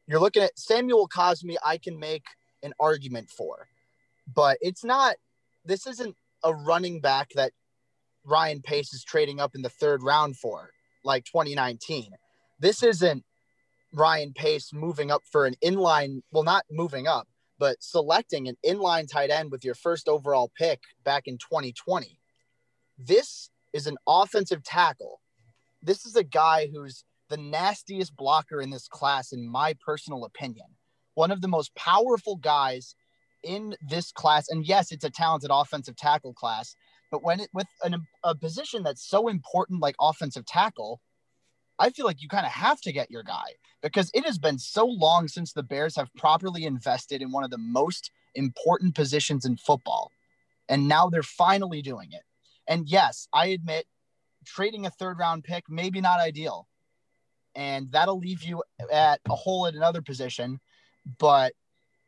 You're 0.08 0.22
looking 0.22 0.44
at 0.44 0.58
Samuel 0.58 1.08
Cosmi, 1.08 1.56
I 1.64 1.78
can 1.78 2.00
make 2.00 2.24
an 2.62 2.74
argument 2.80 3.30
for, 3.30 3.68
but 4.34 4.58
it's 4.62 4.84
not, 4.84 5.16
this 5.66 5.88
isn't 5.88 6.16
a 6.44 6.54
running 6.54 7.02
back 7.02 7.30
that 7.36 7.52
Ryan 8.26 8.62
Pace 8.62 8.94
is 8.94 9.04
trading 9.04 9.40
up 9.40 9.56
in 9.56 9.62
the 9.62 9.70
third 9.70 10.04
round 10.04 10.38
for, 10.38 10.70
like 11.04 11.26
2019. 11.26 12.12
This 12.60 12.82
isn't 12.82 13.24
Ryan 13.94 14.34
Pace 14.34 14.72
moving 14.74 15.12
up 15.12 15.24
for 15.30 15.46
an 15.46 15.56
inline, 15.64 16.22
well, 16.32 16.44
not 16.44 16.64
moving 16.72 17.08
up, 17.08 17.28
but 17.60 17.82
selecting 17.82 18.48
an 18.48 18.58
inline 18.66 19.08
tight 19.08 19.30
end 19.30 19.52
with 19.52 19.64
your 19.64 19.76
first 19.76 20.08
overall 20.08 20.52
pick 20.58 20.82
back 21.04 21.24
in 21.28 21.38
2020. 21.38 22.20
This 22.98 23.50
is 23.74 23.88
an 23.88 23.98
offensive 24.08 24.64
tackle. 24.64 25.20
This 25.82 26.06
is 26.06 26.16
a 26.16 26.24
guy 26.24 26.70
who's 26.74 27.04
the 27.30 27.38
nastiest 27.38 28.16
blocker 28.16 28.62
in 28.62 28.70
this 28.70 28.88
class, 28.88 29.32
in 29.32 29.48
my 29.48 29.76
personal 29.86 30.26
opinion. 30.26 30.68
One 31.16 31.32
of 31.32 31.42
the 31.42 31.48
most 31.48 31.74
powerful 31.76 32.36
guys 32.36 32.96
in 33.44 33.76
this 33.88 34.12
class. 34.12 34.50
And 34.50 34.66
yes, 34.66 34.92
it's 34.92 35.04
a 35.04 35.10
talented 35.10 35.50
offensive 35.54 35.96
tackle 35.96 36.34
class, 36.34 36.76
but 37.12 37.24
when 37.24 37.40
it 37.40 37.50
with 37.54 37.68
an, 37.84 37.96
a 38.24 38.36
position 38.36 38.84
that's 38.84 39.08
so 39.08 39.28
important 39.28 39.82
like 39.82 39.96
offensive 40.00 40.46
tackle, 40.46 41.02
I 41.80 41.90
feel 41.90 42.06
like 42.06 42.22
you 42.22 42.30
kind 42.30 42.46
of 42.46 42.52
have 42.52 42.82
to 42.82 42.92
get 42.92 43.12
your 43.12 43.24
guy 43.24 43.56
because 43.82 44.12
it 44.14 44.26
has 44.26 44.38
been 44.38 44.60
so 44.60 44.86
long 44.86 45.28
since 45.28 45.54
the 45.54 45.64
Bears 45.64 45.96
have 45.96 46.14
properly 46.16 46.66
invested 46.66 47.22
in 47.22 47.32
one 47.32 47.44
of 47.44 47.52
the 47.52 47.58
most 47.58 48.12
important 48.36 48.96
positions 48.96 49.46
in 49.46 49.58
football. 49.58 50.12
And 50.70 50.88
now 50.88 51.10
they're 51.10 51.24
finally 51.24 51.82
doing 51.82 52.12
it. 52.14 52.24
And 52.68 52.88
yes, 52.88 53.28
I 53.34 53.48
admit 53.48 53.86
trading 54.46 54.86
a 54.86 54.90
third 54.92 55.20
round 55.20 55.44
pick, 55.44 55.66
maybe 55.70 56.02
not 56.02 56.20
ideal. 56.20 56.68
and 57.56 57.92
that'll 57.92 58.20
leave 58.20 58.44
you 58.44 58.64
at 58.92 59.20
a 59.30 59.36
hole 59.36 59.68
at 59.68 59.76
another 59.76 60.02
position. 60.02 60.60
But 61.20 61.54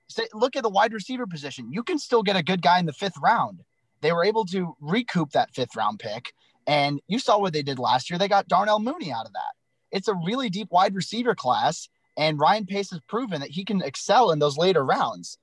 say, 0.10 0.28
look 0.34 0.56
at 0.56 0.64
the 0.64 0.70
wide 0.70 0.94
receiver 0.94 1.28
position. 1.28 1.72
You 1.72 1.84
can 1.84 2.00
still 2.00 2.24
get 2.24 2.36
a 2.36 2.44
good 2.44 2.62
guy 2.62 2.80
in 2.80 2.86
the 2.86 2.94
fifth 2.94 3.18
round. 3.22 3.64
They 4.02 4.12
were 4.12 4.26
able 4.26 4.46
to 4.46 4.76
recoup 4.80 5.32
that 5.32 5.54
fifth 5.54 5.76
round 5.76 6.00
pick. 6.00 6.34
And 6.68 7.00
you 7.08 7.20
saw 7.20 7.40
what 7.40 7.54
they 7.54 7.62
did 7.62 7.80
last 7.80 8.10
year. 8.10 8.18
They 8.18 8.28
got 8.28 8.48
Darnell 8.48 8.80
Mooney 8.80 9.12
out 9.12 9.26
of 9.26 9.34
that. 9.34 9.54
It's 9.92 10.08
a 10.08 10.16
really 10.16 10.50
deep 10.50 10.70
wide 10.72 10.96
receiver 10.96 11.36
class. 11.36 11.88
And 12.18 12.40
Ryan 12.40 12.66
Pace 12.66 12.92
has 12.92 13.02
proven 13.08 13.42
that 13.42 13.52
he 13.52 13.66
can 13.66 13.82
excel 13.82 14.32
in 14.32 14.40
those 14.40 14.58
later 14.58 14.84
rounds. 14.84 15.38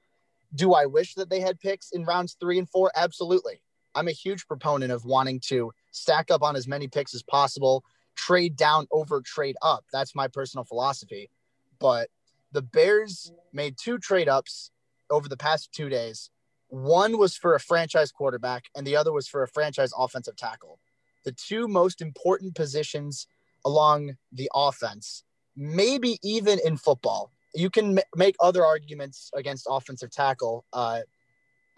Do 0.54 0.74
I 0.74 0.86
wish 0.86 1.14
that 1.14 1.30
they 1.30 1.40
had 1.40 1.60
picks 1.60 1.90
in 1.92 2.04
rounds 2.04 2.36
three 2.40 2.58
and 2.58 2.68
four? 2.68 2.90
Absolutely. 2.96 3.62
I'm 3.94 4.08
a 4.08 4.12
huge 4.12 4.46
proponent 4.46 4.90
of 4.90 5.04
wanting 5.04 5.40
to 5.48 5.72
stack 5.90 6.30
up 6.30 6.42
on 6.42 6.56
as 6.56 6.66
many 6.66 6.88
picks 6.88 7.14
as 7.14 7.22
possible, 7.22 7.84
trade 8.16 8.56
down 8.56 8.86
over 8.90 9.20
trade 9.20 9.56
up. 9.62 9.84
That's 9.92 10.14
my 10.14 10.28
personal 10.28 10.64
philosophy. 10.64 11.30
But 11.78 12.08
the 12.52 12.62
Bears 12.62 13.32
made 13.52 13.76
two 13.78 13.98
trade 13.98 14.28
ups 14.28 14.70
over 15.10 15.28
the 15.28 15.36
past 15.36 15.72
two 15.72 15.88
days. 15.88 16.30
One 16.68 17.18
was 17.18 17.36
for 17.36 17.54
a 17.54 17.60
franchise 17.60 18.12
quarterback, 18.12 18.64
and 18.74 18.86
the 18.86 18.96
other 18.96 19.12
was 19.12 19.28
for 19.28 19.42
a 19.42 19.48
franchise 19.48 19.92
offensive 19.96 20.36
tackle. 20.36 20.78
The 21.24 21.32
two 21.32 21.68
most 21.68 22.00
important 22.00 22.54
positions 22.54 23.26
along 23.64 24.16
the 24.32 24.50
offense, 24.54 25.24
maybe 25.56 26.18
even 26.22 26.58
in 26.64 26.76
football. 26.76 27.30
You 27.54 27.70
can 27.70 27.98
m- 27.98 28.04
make 28.16 28.34
other 28.40 28.64
arguments 28.64 29.30
against 29.34 29.66
offensive 29.68 30.10
tackle, 30.10 30.64
uh, 30.72 31.00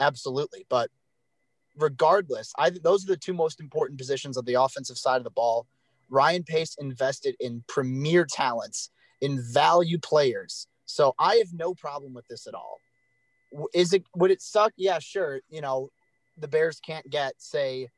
absolutely. 0.01 0.67
But 0.69 0.91
regardless, 1.77 2.53
I 2.59 2.71
those 2.71 3.05
are 3.05 3.09
the 3.09 3.17
two 3.17 3.35
most 3.35 3.61
important 3.61 3.99
positions 3.99 4.37
of 4.37 4.47
the 4.47 4.55
offensive 4.55 4.99
side 4.99 5.19
of 5.19 5.25
the 5.25 5.31
ball. 5.31 5.67
Ryan 6.11 6.45
Pace 6.45 6.77
invested 6.79 7.35
in 7.41 7.65
premier 7.67 8.25
talents, 8.25 8.91
in 9.21 9.43
value 9.53 9.99
players. 9.99 10.69
So 10.87 11.15
I 11.19 11.37
have 11.37 11.53
no 11.53 11.75
problem 11.75 12.15
with 12.15 12.27
this 12.29 12.47
at 12.47 12.55
all. 12.55 12.79
Is 13.73 13.93
it 13.93 14.05
would 14.15 14.31
it 14.31 14.43
suck? 14.43 14.73
Yeah, 14.77 14.99
sure. 15.01 15.41
You 15.49 15.61
know, 15.61 15.91
the 16.39 16.49
Bears 16.49 16.81
can't 16.81 17.09
get 17.11 17.35
say 17.39 17.89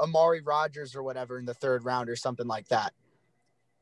Amari 0.00 0.40
Rogers 0.40 0.94
or 0.94 1.02
whatever 1.02 1.38
in 1.38 1.44
the 1.44 1.54
third 1.54 1.84
round 1.84 2.08
or 2.08 2.16
something 2.16 2.46
like 2.46 2.68
that. 2.68 2.92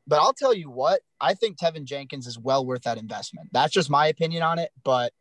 But 0.07 0.19
I'll 0.19 0.33
tell 0.33 0.53
you 0.53 0.69
what, 0.69 1.01
I 1.19 1.33
think 1.33 1.57
Teven 1.57 1.85
Jenkins 1.85 2.27
is 2.27 2.37
well 2.37 2.65
worth 2.65 2.83
that 2.83 2.97
investment. 2.97 3.49
That's 3.51 3.73
just 3.73 3.89
my 3.89 4.07
opinion 4.07 4.43
on 4.43 4.59
it. 4.59 4.71
But 4.83 5.13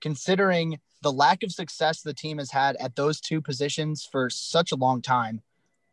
considering 0.00 0.80
the 1.02 1.12
lack 1.12 1.42
of 1.42 1.52
success 1.52 2.02
the 2.02 2.14
team 2.14 2.38
has 2.38 2.50
had 2.50 2.76
at 2.76 2.96
those 2.96 3.20
two 3.20 3.40
positions 3.40 4.06
for 4.10 4.28
such 4.28 4.72
a 4.72 4.76
long 4.76 5.02
time, 5.02 5.40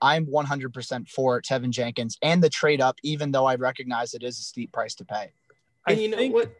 I'm 0.01 0.25
100% 0.25 1.08
for 1.08 1.42
Teven 1.42 1.70
Jenkins 1.70 2.18
and 2.22 2.44
the 2.44 2.50
trade 2.50 2.82
up, 2.82 2.98
even 3.04 3.32
though 3.32 3.46
I 3.46 3.56
recognize 3.56 4.13
it 4.13 4.24
is 4.24 4.38
a 4.39 4.42
steep 4.42 4.72
price 4.72 4.96
to 4.96 5.06
pay. 5.06 5.32
And 5.88 6.00
you 6.00 6.10
know 6.10 6.27
what, 6.27 6.54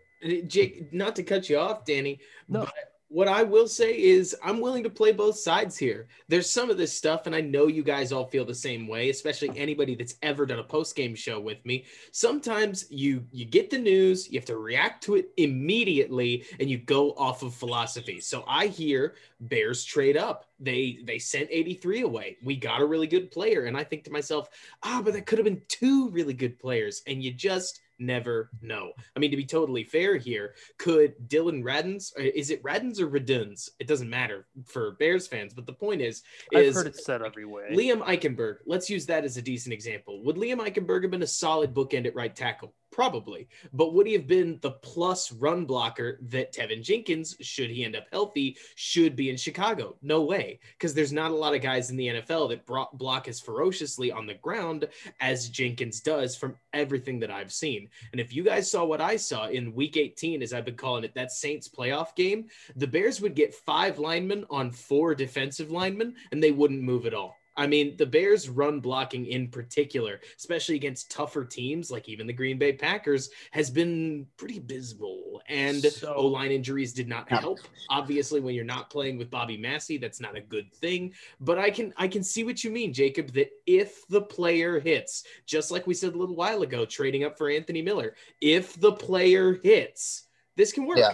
Jake, 0.48 0.94
not 0.94 1.16
to 1.18 1.24
cut 1.24 1.50
you 1.50 1.58
off, 1.58 1.84
Danny, 1.84 2.20
no. 2.48 2.62
but 2.62 2.74
what 3.08 3.28
I 3.28 3.44
will 3.44 3.68
say 3.68 3.98
is 3.98 4.36
I'm 4.44 4.60
willing 4.60 4.84
to 4.84 4.90
play 4.90 5.12
both 5.12 5.38
sides 5.38 5.78
here. 5.78 6.08
There's 6.28 6.50
some 6.50 6.70
of 6.70 6.78
this 6.78 6.92
stuff, 6.92 7.28
and 7.28 7.36
I 7.36 7.42
know 7.42 7.68
you 7.68 7.84
guys 7.84 8.12
all 8.12 8.26
feel 8.26 8.46
the 8.46 8.56
same 8.56 8.88
way, 8.88 9.10
especially 9.10 9.52
anybody 9.56 9.96
that's 9.96 10.16
ever 10.24 10.46
done 10.46 10.60
a 10.60 10.64
post 10.64 10.96
game 10.96 11.14
show 11.14 11.40
with 11.40 11.64
me. 11.66 11.86
Sometimes 12.12 12.86
you 12.90 13.24
you 13.32 13.46
get 13.46 13.70
the 13.70 13.78
news, 13.78 14.32
you 14.32 14.40
have 14.40 14.48
to 14.48 14.58
react 14.58 15.04
to 15.04 15.16
it 15.16 15.30
immediately, 15.38 16.46
and 16.60 16.70
you 16.70 16.80
go 16.80 17.12
off 17.12 17.44
of 17.44 17.54
philosophy. 17.54 18.20
So 18.20 18.44
I 18.48 18.68
hear 18.68 19.16
Bears 19.40 19.84
trade 19.84 20.18
up. 20.18 20.46
They 20.60 21.00
they 21.04 21.20
sent 21.20 21.50
83 21.52 22.02
away. 22.02 22.38
We 22.44 22.56
got 22.56 22.82
a 22.82 22.86
really 22.86 23.08
good 23.08 23.30
player, 23.30 23.66
and 23.66 23.78
I 23.78 23.84
think 23.84 24.04
to 24.06 24.12
myself, 24.12 24.50
ah, 24.82 25.02
but 25.04 25.14
that 25.14 25.28
could 25.28 25.38
have 25.38 25.46
been 25.46 25.62
two 25.68 26.10
really 26.10 26.34
good 26.34 26.58
players, 26.58 27.04
and 27.06 27.24
you 27.24 27.32
just 27.32 27.82
never 28.00 28.50
know. 28.62 28.92
I 29.16 29.20
mean, 29.20 29.32
to 29.32 29.38
be 29.38 29.46
totally 29.46 29.84
fair 29.84 30.18
here, 30.18 30.56
could 30.78 31.14
Dillon 31.28 31.64
Radunz, 31.64 32.12
uh, 32.18 32.24
is 32.24 32.50
it 32.50 32.64
Radunz 32.64 33.00
or 33.00 33.08
Radunz? 33.08 33.70
It 33.80 33.88
doesn't 33.88 34.10
matter 34.10 34.48
for 34.66 34.92
Bears 34.92 35.28
fans, 35.28 35.54
but 35.54 35.66
the 35.66 35.74
point 35.74 36.02
is, 36.02 36.24
is 36.52 36.70
I've 36.70 36.74
heard 36.76 36.88
it 36.88 36.98
said 36.98 37.22
every 37.22 37.46
way. 37.46 37.70
Liam 37.72 38.02
Eichenberg, 38.02 38.58
let's 38.66 38.90
use 38.90 39.06
that 39.08 39.24
as 39.24 39.38
a 39.38 39.42
decent 39.42 39.74
example. 39.74 40.24
Would 40.24 40.36
Liam 40.36 40.58
Eichenberg 40.58 41.04
have 41.04 41.12
been 41.12 41.24
a 41.24 41.28
solid 41.28 41.74
bookend 41.74 42.06
at 42.06 42.16
right 42.16 42.36
tackle? 42.36 42.74
Probably. 42.96 43.50
But 43.74 43.94
would 43.94 44.08
he 44.08 44.14
have 44.14 44.26
been 44.26 44.58
the 44.62 44.72
plus 44.72 45.30
run 45.34 45.66
blocker 45.66 46.18
that 46.30 46.54
Teven 46.54 46.82
Jenkins, 46.82 47.36
should 47.42 47.70
he 47.70 47.84
end 47.84 47.94
up 47.94 48.06
healthy, 48.10 48.56
should 48.76 49.18
be 49.18 49.30
in 49.30 49.36
Chicago? 49.36 49.98
No 50.02 50.22
way. 50.22 50.62
Because 50.80 50.94
there's 50.94 51.12
not 51.12 51.32
a 51.32 51.36
lot 51.36 51.54
of 51.54 51.62
guys 51.62 51.90
in 51.90 51.98
the 51.98 52.08
NFL 52.08 52.48
that 52.52 52.66
block 52.94 53.28
as 53.28 53.42
ferociously 53.42 54.14
on 54.14 54.26
the 54.26 54.36
ground 54.36 54.88
as 55.20 55.50
Jenkins 55.50 56.00
does 56.00 56.38
from 56.38 56.56
everything 56.72 57.20
that 57.20 57.30
I've 57.30 57.52
seen. 57.52 57.90
And 58.14 58.22
if 58.22 58.34
you 58.34 58.44
guys 58.44 58.72
saw 58.72 58.86
what 58.86 59.02
I 59.02 59.18
saw 59.18 59.50
in 59.50 59.76
week 59.76 59.98
18, 59.98 60.42
as 60.42 60.54
I've 60.54 60.64
been 60.64 60.78
calling 60.78 61.04
it, 61.04 61.14
that 61.16 61.34
Saints 61.34 61.68
playoff 61.68 62.16
game, 62.16 62.46
the 62.78 62.88
Bears 62.88 63.20
would 63.20 63.36
get 63.36 63.54
five 63.54 64.00
linemen 64.00 64.46
on 64.50 64.72
four 64.72 65.14
defensive 65.16 65.70
linemen 65.70 66.16
and 66.32 66.42
they 66.42 66.54
wouldn't 66.54 66.82
move 66.82 67.06
at 67.06 67.14
all. 67.14 67.36
I 67.58 67.68
mean, 67.68 67.96
the 67.98 68.06
Bears' 68.06 68.50
run 68.50 68.80
blocking 68.80 69.26
in 69.28 69.48
particular, 69.48 70.20
especially 70.38 70.76
against 70.76 71.10
tougher 71.10 71.46
teams 71.46 71.90
like 71.90 72.10
even 72.10 72.28
the 72.28 72.34
Green 72.34 72.58
Bay 72.58 72.74
Packers, 72.74 73.30
has 73.52 73.70
been 73.70 74.28
pretty 74.38 74.58
abysmal. 74.58 75.42
And 75.48 75.84
so, 75.84 76.14
O 76.14 76.28
line 76.28 76.52
injuries 76.52 76.94
did 76.94 77.08
not 77.08 77.30
help. 77.30 77.60
Obviously, 77.90 78.42
when 78.42 78.56
you're 78.56 78.66
not 78.66 78.90
playing 78.90 79.18
with 79.18 79.30
Bobby 79.30 79.58
Massie, 79.58 79.98
that's 79.98 80.20
not 80.20 80.36
a 80.36 80.42
good 80.42 80.74
thing. 80.74 81.14
But 81.40 81.58
I 81.58 81.70
can 81.70 81.94
I 81.98 82.08
can 82.08 82.24
see 82.24 82.44
what 82.44 82.64
you 82.64 82.72
mean, 82.72 82.94
Jacob. 82.94 83.32
That 83.34 83.52
if 83.66 84.08
the 84.08 84.22
player 84.22 84.80
hits, 84.80 85.24
just 85.46 85.72
like 85.72 85.88
we 85.88 85.94
said 85.94 86.14
a 86.14 86.18
little 86.18 86.36
while 86.36 86.62
ago, 86.62 86.86
trading 86.86 87.24
up 87.24 87.38
for 87.38 87.50
Anthony 87.50 87.82
Miller, 87.82 88.16
if 88.42 88.80
the 88.80 88.92
player 88.92 89.60
hits, 89.64 90.28
this 90.56 90.72
can 90.72 90.86
work. 90.86 90.98
Yeah. 90.98 91.14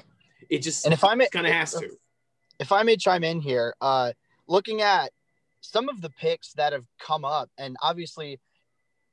It 0.50 0.60
just 0.60 0.86
and 0.86 0.94
if 0.94 1.04
I 1.04 1.16
may 1.16 1.28
kind 1.30 1.46
of 1.46 1.54
has 1.54 1.74
to. 1.74 1.90
If 2.60 2.72
I 2.72 2.84
may 2.84 2.96
chime 2.96 3.24
in 3.24 3.42
here, 3.42 3.74
uh, 3.82 4.14
looking 4.48 4.82
at 4.82 5.12
some 5.62 5.90
of 5.90 6.02
the 6.02 6.10
picks 6.10 6.54
that 6.54 6.74
have 6.74 6.86
come 7.00 7.24
up, 7.24 7.50
and 7.58 7.78
obviously, 7.82 8.40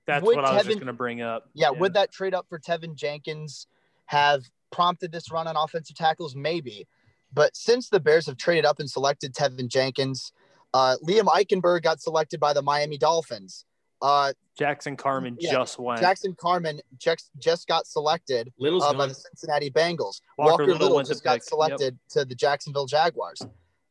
that's 0.07 0.25
what 0.25 0.45
I 0.45 0.55
was 0.55 0.67
just 0.67 0.79
going 0.79 0.87
to 0.87 0.93
bring 0.93 1.21
up. 1.21 1.49
Yeah, 1.55 1.71
yeah, 1.71 1.79
would 1.79 1.95
that 1.95 2.11
trade 2.11 2.35
up 2.35 2.47
for 2.49 2.59
Teven 2.59 2.95
Jenkins 2.95 3.67
have 4.07 4.45
prompted 4.73 5.13
this 5.13 5.31
run 5.31 5.47
on 5.47 5.57
offensive 5.57 5.97
tackles? 5.97 6.35
Maybe. 6.35 6.87
But 7.33 7.55
since 7.55 7.91
the 7.91 8.01
Bears 8.01 8.27
have 8.27 8.39
traded 8.39 8.65
up 8.65 8.81
and 8.81 8.89
selected 8.91 9.35
Teven 9.35 9.69
Jenkins, 9.69 10.33
uh, 10.73 10.97
Liam 11.07 11.27
Eichenberg 11.27 11.83
got 11.83 12.01
selected 12.01 12.41
by 12.41 12.55
the 12.55 12.63
Miami 12.63 12.97
Dolphins. 12.97 13.67
Uh, 14.01 14.33
Jackson 14.57 14.97
Carman 14.97 15.37
yeah, 15.41 15.53
just 15.53 15.79
went. 15.79 16.01
Jackson 16.01 16.35
Carman 16.35 16.81
just, 16.99 17.31
just 17.39 17.67
got 17.67 17.87
selected 17.87 18.53
uh, 18.63 18.95
by 18.95 19.07
the 19.07 19.15
Cincinnati 19.15 19.71
Bengals. 19.71 20.21
Walker, 20.37 20.51
Walker 20.51 20.67
Little, 20.67 20.89
Little 20.89 21.03
just 21.03 21.25
got 21.25 21.35
pick. 21.35 21.43
selected 21.45 21.95
yep. 21.95 22.11
to 22.11 22.25
the 22.25 22.35
Jacksonville 22.35 22.87
Jaguars. 22.87 23.45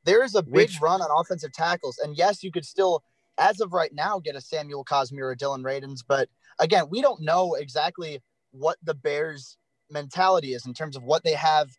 There 0.08 0.24
is 0.24 0.36
a 0.36 0.42
big 0.42 0.54
Which, 0.54 0.82
run 0.82 1.02
on 1.02 1.10
offensive 1.20 1.52
tackles. 1.52 2.00
And 2.02 2.18
yes, 2.18 2.42
you 2.42 2.50
could 2.50 2.66
still, 2.66 3.04
as 3.38 3.60
of 3.60 3.74
right 3.74 3.94
now, 3.94 4.20
get 4.20 4.38
a 4.38 4.42
Samuel 4.42 4.86
Cosmi 4.86 5.20
or 5.20 5.36
Dillon 5.36 5.64
Radunz. 5.64 6.00
But 6.08 6.30
again, 6.60 6.86
we 6.90 7.02
don't 7.02 7.22
know 7.22 7.56
exactly 7.56 8.22
what 8.52 8.78
the 8.82 8.94
Bears' 8.94 9.58
mentality 9.92 10.54
is 10.54 10.66
in 10.66 10.74
terms 10.74 10.96
of 10.96 11.04
what 11.04 11.26
they 11.26 11.34
have, 11.34 11.70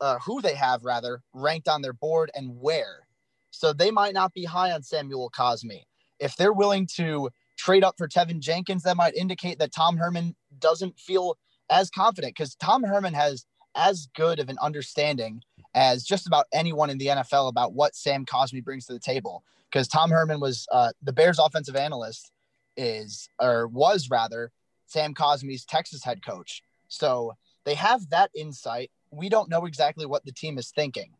uh, 0.00 0.18
who 0.24 0.40
they 0.40 0.54
have 0.54 0.84
rather, 0.84 1.20
ranked 1.34 1.68
on 1.68 1.82
their 1.82 1.92
board 1.92 2.30
and 2.34 2.56
where. 2.58 3.06
So 3.50 3.74
they 3.74 3.90
might 3.90 4.14
not 4.14 4.32
be 4.32 4.46
high 4.46 4.70
on 4.72 4.82
Samuel 4.82 5.30
Cosmi. 5.30 5.82
If 6.18 6.36
they're 6.36 6.54
willing 6.54 6.88
to 6.96 7.28
trade 7.58 7.84
up 7.84 7.96
for 7.98 8.08
Teven 8.08 8.40
Jenkins, 8.40 8.84
that 8.84 8.96
might 8.96 9.14
indicate 9.14 9.58
that 9.58 9.74
Tom 9.74 9.98
Herman 9.98 10.34
doesn't 10.58 10.98
feel 10.98 11.36
as 11.68 11.90
confident 11.90 12.34
because 12.34 12.54
Tom 12.54 12.84
Herman 12.84 13.12
has 13.12 13.44
as 13.76 14.08
good 14.16 14.38
of 14.38 14.48
an 14.48 14.56
understanding 14.62 15.42
as 15.74 16.04
just 16.04 16.26
about 16.26 16.46
anyone 16.52 16.90
in 16.90 16.98
the 16.98 17.06
NFL 17.06 17.48
about 17.48 17.72
what 17.72 17.94
Sam 17.94 18.24
Cosmi 18.24 18.62
brings 18.62 18.86
to 18.86 18.92
the 18.92 18.98
table. 18.98 19.44
Because 19.70 19.86
Tom 19.86 20.10
Herman 20.10 20.40
was 20.40 20.66
uh, 20.72 20.90
the 21.02 21.12
Bears' 21.12 21.38
offensive 21.38 21.76
analyst, 21.76 22.32
is 22.76 23.28
or 23.40 23.66
was 23.68 24.08
rather 24.10 24.50
Sam 24.86 25.14
Cosmi's 25.14 25.64
Texas 25.64 26.02
head 26.02 26.24
coach. 26.24 26.62
So 26.88 27.34
they 27.64 27.74
have 27.74 28.08
that 28.10 28.30
insight. 28.34 28.90
We 29.10 29.28
don't 29.28 29.50
know 29.50 29.66
exactly 29.66 30.06
what 30.06 30.24
the 30.24 30.32
team 30.32 30.58
is 30.58 30.70
thinking. 30.70 31.12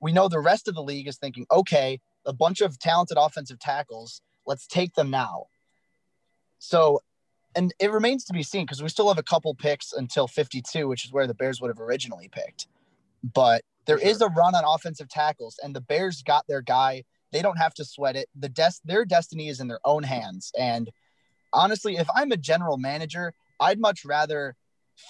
We 0.00 0.12
know 0.12 0.28
the 0.28 0.40
rest 0.40 0.68
of 0.68 0.74
the 0.74 0.82
league 0.82 1.08
is 1.08 1.16
thinking, 1.16 1.46
okay, 1.50 2.00
a 2.24 2.32
bunch 2.32 2.60
of 2.60 2.78
talented 2.78 3.16
offensive 3.18 3.58
tackles. 3.58 4.20
Let's 4.46 4.66
take 4.66 4.94
them 4.94 5.10
now. 5.10 5.46
So, 6.58 7.02
and 7.54 7.72
it 7.80 7.90
remains 7.90 8.24
to 8.26 8.32
be 8.32 8.42
seen 8.42 8.66
because 8.66 8.82
we 8.82 8.88
still 8.88 9.08
have 9.08 9.18
a 9.18 9.22
couple 9.22 9.54
picks 9.54 9.92
until 9.92 10.28
52, 10.28 10.86
which 10.86 11.04
is 11.04 11.12
where 11.12 11.26
the 11.26 11.34
Bears 11.34 11.60
would 11.60 11.68
have 11.68 11.80
originally 11.80 12.28
picked. 12.28 12.66
But 13.24 13.62
there 13.86 13.98
sure. 13.98 14.08
is 14.08 14.20
a 14.20 14.28
run 14.28 14.54
on 14.54 14.64
offensive 14.64 15.08
tackles, 15.08 15.58
and 15.62 15.74
the 15.74 15.80
Bears 15.80 16.22
got 16.22 16.46
their 16.46 16.62
guy. 16.62 17.04
They 17.32 17.42
don't 17.42 17.58
have 17.58 17.74
to 17.74 17.84
sweat 17.84 18.16
it. 18.16 18.28
The 18.38 18.48
des- 18.48 18.80
their 18.84 19.04
destiny 19.04 19.48
is 19.48 19.60
in 19.60 19.68
their 19.68 19.80
own 19.84 20.02
hands. 20.02 20.52
And 20.58 20.90
honestly, 21.52 21.96
if 21.96 22.08
I'm 22.14 22.32
a 22.32 22.36
general 22.36 22.78
manager, 22.78 23.34
I'd 23.60 23.80
much 23.80 24.04
rather 24.04 24.54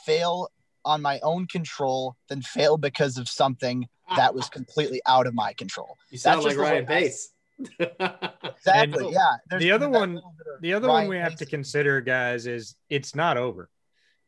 fail 0.04 0.48
on 0.84 1.02
my 1.02 1.18
own 1.22 1.46
control 1.46 2.16
than 2.28 2.42
fail 2.42 2.76
because 2.76 3.18
of 3.18 3.28
something 3.28 3.88
that 4.14 4.34
was 4.34 4.48
completely 4.48 5.00
out 5.06 5.26
of 5.26 5.34
my 5.34 5.52
control. 5.52 5.96
You 6.10 6.18
sound 6.18 6.44
That's 6.44 6.56
like 6.56 6.58
Ryan 6.58 6.86
Pace. 6.86 7.30
exactly. 7.80 9.06
And 9.06 9.12
yeah. 9.12 9.58
the 9.58 9.72
other 9.72 9.88
one, 9.88 10.20
the 10.60 10.74
other 10.74 10.88
Ryan 10.88 11.08
one 11.08 11.08
we 11.08 11.16
have 11.16 11.30
Pace. 11.30 11.38
to 11.40 11.46
consider, 11.46 12.00
guys, 12.00 12.46
is 12.46 12.76
it's 12.88 13.14
not 13.14 13.36
over. 13.36 13.68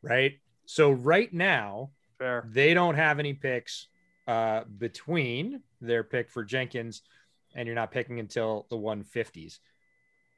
right? 0.02 0.38
So 0.66 0.90
right 0.90 1.32
now, 1.32 1.90
Fair. 2.18 2.44
they 2.50 2.74
don't 2.74 2.96
have 2.96 3.18
any 3.18 3.34
picks 3.34 3.86
uh, 4.28 4.64
between 4.76 5.62
their 5.80 6.04
pick 6.04 6.30
for 6.30 6.44
Jenkins, 6.44 7.02
and 7.54 7.66
you're 7.66 7.74
not 7.74 7.90
picking 7.90 8.20
until 8.20 8.66
the 8.68 8.76
150s. 8.76 9.58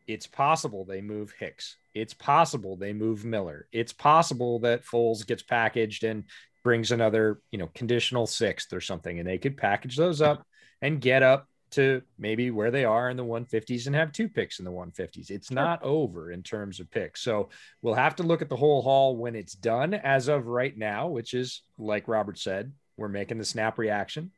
It's 0.06 0.28
possible 0.28 0.84
they 0.84 1.00
move 1.00 1.34
Hicks. 1.38 1.76
It's 1.92 2.14
possible 2.14 2.76
they 2.76 2.92
move 2.92 3.24
Miller. 3.24 3.66
It's 3.72 3.92
possible 3.92 4.60
that 4.60 4.84
Foles 4.84 5.26
gets 5.26 5.42
packaged 5.42 6.04
and 6.04 6.24
brings 6.62 6.92
another, 6.92 7.40
you 7.50 7.58
know, 7.58 7.68
conditional 7.74 8.28
sixth 8.28 8.72
or 8.72 8.80
something, 8.80 9.18
and 9.18 9.28
they 9.28 9.38
could 9.38 9.56
package 9.56 9.96
those 9.96 10.22
up 10.22 10.46
and 10.80 11.00
get 11.00 11.24
up 11.24 11.48
to 11.72 12.02
maybe 12.18 12.50
where 12.50 12.70
they 12.70 12.84
are 12.84 13.10
in 13.10 13.16
the 13.16 13.24
150s 13.24 13.86
and 13.86 13.94
have 13.94 14.12
two 14.12 14.28
picks 14.28 14.60
in 14.60 14.64
the 14.64 14.70
150s. 14.70 15.30
It's 15.30 15.50
not 15.50 15.82
over 15.82 16.30
in 16.30 16.42
terms 16.42 16.80
of 16.80 16.90
picks. 16.90 17.22
So 17.22 17.48
we'll 17.82 17.94
have 17.94 18.16
to 18.16 18.22
look 18.22 18.42
at 18.42 18.48
the 18.48 18.56
whole 18.56 18.82
haul 18.82 19.16
when 19.16 19.34
it's 19.34 19.54
done 19.54 19.94
as 19.94 20.28
of 20.28 20.46
right 20.46 20.76
now, 20.76 21.08
which 21.08 21.34
is 21.34 21.62
like 21.78 22.08
Robert 22.08 22.38
said, 22.38 22.72
we're 23.00 23.08
making 23.08 23.38
the 23.38 23.44
snap 23.44 23.78
reaction. 23.78 24.30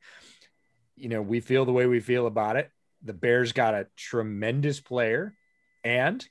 You 0.96 1.08
know, 1.08 1.20
we 1.20 1.40
feel 1.40 1.64
the 1.64 1.72
way 1.72 1.86
we 1.86 2.00
feel 2.00 2.26
about 2.26 2.56
it. 2.56 2.70
The 3.02 3.12
Bears 3.12 3.52
got 3.52 3.74
a 3.74 3.88
tremendous 3.96 4.80
player 4.80 5.36
and 5.84 6.26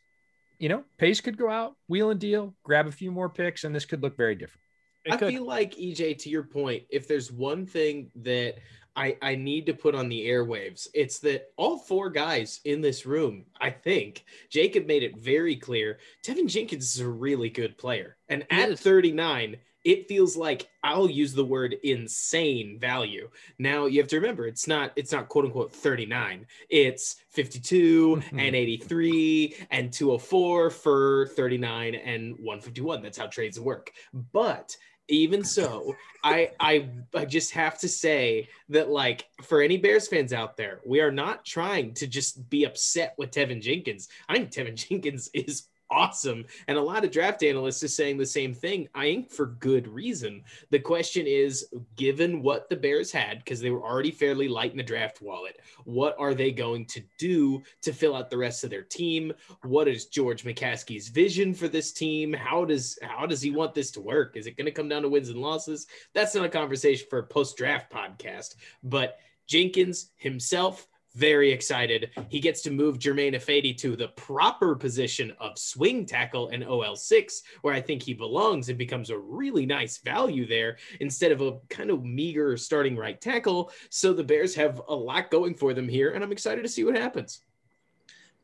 you 0.58 0.70
know, 0.70 0.84
Pace 1.00 1.22
could 1.22 1.38
go 1.38 1.50
out, 1.50 1.76
wheel 1.88 2.12
and 2.12 2.20
deal, 2.20 2.54
grab 2.62 2.86
a 2.86 2.92
few 2.92 3.12
more 3.12 3.30
picks, 3.30 3.64
and 3.64 3.74
this 3.74 3.84
could 3.84 4.04
look 4.04 4.16
very 4.16 4.36
different. 4.36 4.62
It 5.04 5.14
I 5.14 5.18
could. 5.18 5.30
feel 5.30 5.44
like 5.44 5.74
EJ, 5.74 6.20
to 6.20 6.30
your 6.30 6.44
point, 6.44 6.84
if 6.92 7.08
there's 7.08 7.32
one 7.32 7.66
thing 7.66 8.12
that 8.18 8.60
I, 8.96 9.18
I 9.22 9.36
need 9.36 9.66
to 9.68 9.74
put 9.74 9.96
on 9.96 10.10
the 10.10 10.28
airwaves. 10.28 10.88
It's 10.94 11.20
that 11.20 11.52
all 11.58 11.78
four 11.78 12.10
guys 12.10 12.60
in 12.66 12.82
this 12.82 13.06
room, 13.06 13.46
I 13.60 13.70
think, 13.70 14.26
Jacob 14.50 14.86
made 14.86 15.04
it 15.04 15.18
very 15.18 15.56
clear. 15.56 16.00
Teven 16.24 16.48
Jenkins 16.48 16.96
is 16.96 17.02
a 17.02 17.08
really 17.10 17.50
good 17.50 17.78
player. 17.78 18.18
And 18.28 18.46
he 18.50 18.62
at 18.62 18.70
is. 18.70 18.82
39, 18.82 19.58
it 19.84 20.08
feels 20.08 20.36
like 20.36 20.70
I'll 20.84 21.10
use 21.10 21.34
the 21.34 21.46
word 21.46 21.76
insane 21.84 22.78
value. 22.80 23.30
Now 23.60 23.86
you 23.86 24.00
have 24.00 24.10
to 24.10 24.18
remember 24.18 24.48
it's 24.48 24.68
not 24.68 24.92
it's 24.96 25.12
not 25.12 25.30
quote 25.30 25.46
unquote 25.46 25.74
39. 25.74 26.46
It's 26.70 27.18
52 27.30 28.16
mm-hmm. 28.18 28.40
and 28.40 28.56
83 28.56 29.56
and 29.72 29.92
204 29.92 30.70
for 30.70 31.28
39 31.28 31.96
and 31.96 32.34
151. 32.34 33.02
That's 33.02 33.18
how 33.18 33.28
trades 33.28 33.60
work. 33.60 33.92
But 34.14 34.76
even 35.08 35.44
so, 35.44 35.96
I, 36.24 36.52
I 36.60 36.90
I 37.14 37.26
just 37.26 37.52
have 37.52 37.78
to 37.80 37.88
say 37.88 38.48
that 38.70 38.90
like 38.90 39.28
for 39.44 39.62
any 39.62 39.78
Bears 39.78 40.08
fans 40.08 40.32
out 40.32 40.58
there, 40.58 40.80
we 40.86 41.02
are 41.02 41.12
not 41.12 41.44
trying 41.44 41.94
to 41.96 42.08
just 42.08 42.50
be 42.50 42.64
upset 42.64 43.16
with 43.18 43.32
Teven 43.32 43.62
Jenkins. 43.62 44.08
I 44.30 44.36
think 44.36 44.52
Teven 44.52 44.76
Jenkins 44.90 45.30
is 45.34 45.64
awesome. 45.92 46.46
And 46.68 46.78
a 46.78 46.82
lot 46.82 47.04
of 47.04 47.12
draft 47.12 47.44
analysts 47.44 47.84
are 47.84 47.90
saying 47.90 48.18
the 48.18 48.26
same 48.26 48.54
thing. 48.54 48.88
I 48.96 49.04
think 49.04 49.32
for 49.32 49.46
good 49.46 49.88
reason. 49.88 50.44
The 50.70 50.80
question 50.80 51.28
is 51.28 51.68
given 51.96 52.42
what 52.42 52.70
the 52.70 52.76
Bears 52.76 53.12
had, 53.12 53.40
because 53.40 53.60
they 53.60 53.70
were 53.70 53.84
already 53.84 54.12
fairly 54.12 54.48
light 54.48 54.72
in 54.72 54.78
the 54.78 54.84
draft 54.84 55.22
wallet, 55.22 55.60
what 55.84 56.16
are 56.18 56.34
they 56.34 56.52
going 56.52 56.86
to 56.86 57.02
do 57.20 57.62
to 57.82 57.94
fill 57.94 58.16
out 58.16 58.30
the 58.30 58.38
rest 58.38 58.64
of 58.64 58.70
their 58.70 58.84
team? 58.84 59.34
What 59.64 59.88
is 59.88 60.06
George 60.06 60.44
McCaskey's 60.44 61.10
vision 61.10 61.54
for 61.54 61.68
this 61.68 61.92
team? 61.92 62.34
How 62.34 62.66
does 62.66 62.98
how 63.02 63.26
does 63.26 63.42
he 63.42 63.52
want 63.52 63.74
this 63.74 63.92
to 63.92 64.02
work? 64.02 64.38
Is 64.38 64.48
it 64.48 64.58
going 64.58 64.66
to 64.66 64.72
come 64.72 64.88
down 64.88 65.02
to 65.02 65.10
wins 65.10 65.30
and 65.30 65.42
losses? 65.42 65.88
That's 66.14 66.34
not 66.34 66.46
a 66.46 66.50
conversation 66.50 67.08
for 67.10 67.20
a 67.20 67.24
post-draft 67.24 67.92
podcast, 67.92 68.56
but 68.84 69.20
Jenkins 69.48 70.12
himself 70.16 70.88
very 71.16 71.52
excited. 71.52 72.12
He 72.30 72.40
gets 72.40 72.62
to 72.62 72.72
move 72.72 73.00
Germain 73.00 73.34
Ifedi 73.34 73.78
to 73.80 73.96
the 73.96 74.10
proper 74.10 74.76
position 74.76 75.34
of 75.40 75.58
swing 75.58 76.06
tackle 76.06 76.50
and 76.50 76.64
OL6, 76.64 77.42
where 77.62 77.74
I 77.74 77.82
think 77.82 78.02
he 78.02 78.14
belongs 78.14 78.70
and 78.70 78.78
becomes 78.78 79.10
a 79.10 79.18
really 79.18 79.66
nice 79.66 79.98
value 79.98 80.48
there 80.48 80.78
instead 81.00 81.32
of 81.32 81.42
a 81.42 81.58
kind 81.70 81.90
of 81.90 82.04
meager 82.04 82.56
starting 82.58 82.96
right 82.96 83.20
tackle. 83.20 83.72
So 83.90 84.14
the 84.14 84.24
Bears 84.24 84.56
have 84.56 84.82
a 84.88 84.96
lot 84.96 85.32
going 85.32 85.56
for 85.56 85.74
them 85.74 85.90
here, 85.90 86.12
and 86.12 86.24
I'm 86.24 86.32
excited 86.32 86.62
to 86.64 86.70
see 86.70 86.84
what 86.84 86.96
happens. 86.96 87.42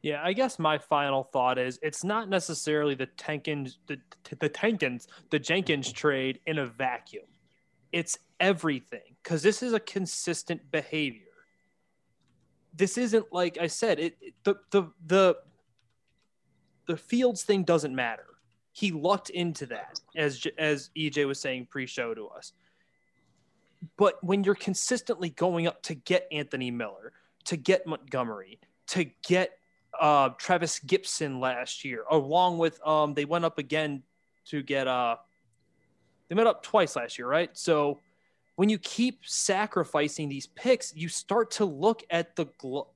Yeah, 0.01 0.21
I 0.23 0.33
guess 0.33 0.59
my 0.59 0.77
final 0.77 1.23
thought 1.23 1.57
is 1.57 1.79
it's 1.81 2.03
not 2.03 2.29
necessarily 2.29 2.95
the 2.95 3.07
Tankins, 3.17 3.77
the, 3.87 3.97
the 4.39 4.49
Tankins, 4.49 5.07
the 5.31 5.39
Jenkins 5.39 5.91
trade 5.91 6.39
in 6.45 6.59
a 6.59 6.65
vacuum. 6.65 7.25
It's 7.91 8.17
everything 8.39 9.15
because 9.23 9.41
this 9.41 9.63
is 9.63 9.73
a 9.73 9.79
consistent 9.79 10.69
behavior 10.71 11.26
this 12.77 12.97
isn't 12.97 13.25
like 13.31 13.57
I 13.59 13.67
said. 13.67 13.99
It, 13.99 14.17
it 14.21 14.33
the 14.43 14.55
the 14.71 14.83
the 15.05 15.37
the 16.87 16.97
Fields 16.97 17.43
thing 17.43 17.63
doesn't 17.63 17.93
matter. 17.93 18.25
He 18.71 18.91
lucked 18.91 19.29
into 19.31 19.65
that, 19.67 19.99
as 20.15 20.45
as 20.57 20.91
EJ 20.95 21.27
was 21.27 21.39
saying 21.39 21.67
pre-show 21.69 22.13
to 22.13 22.27
us. 22.27 22.53
But 23.97 24.23
when 24.23 24.43
you're 24.43 24.55
consistently 24.55 25.29
going 25.29 25.67
up 25.67 25.81
to 25.83 25.95
get 25.95 26.27
Anthony 26.31 26.71
Miller, 26.71 27.13
to 27.45 27.57
get 27.57 27.85
Montgomery, 27.85 28.59
to 28.87 29.05
get 29.27 29.51
uh, 29.99 30.29
Trevis 30.29 30.79
Gipson 30.79 31.39
last 31.39 31.83
year, 31.83 32.05
along 32.09 32.59
with 32.59 32.85
um, 32.85 33.13
they 33.13 33.25
went 33.25 33.45
up 33.45 33.57
again 33.57 34.03
to 34.45 34.61
get 34.61 34.87
uh, 34.87 35.17
they 36.29 36.35
met 36.35 36.47
up 36.47 36.63
twice 36.63 36.95
last 36.95 37.17
year, 37.17 37.27
right? 37.27 37.49
So 37.57 37.99
when 38.57 38.69
you 38.69 38.79
keep 38.79 39.19
sacrificing 39.23 40.29
these 40.29 40.47
picks, 40.47 40.93
you 40.95 41.09
start 41.09 41.51
to 41.51 41.65
look 41.65 42.03
at 42.09 42.35
the 42.35 42.47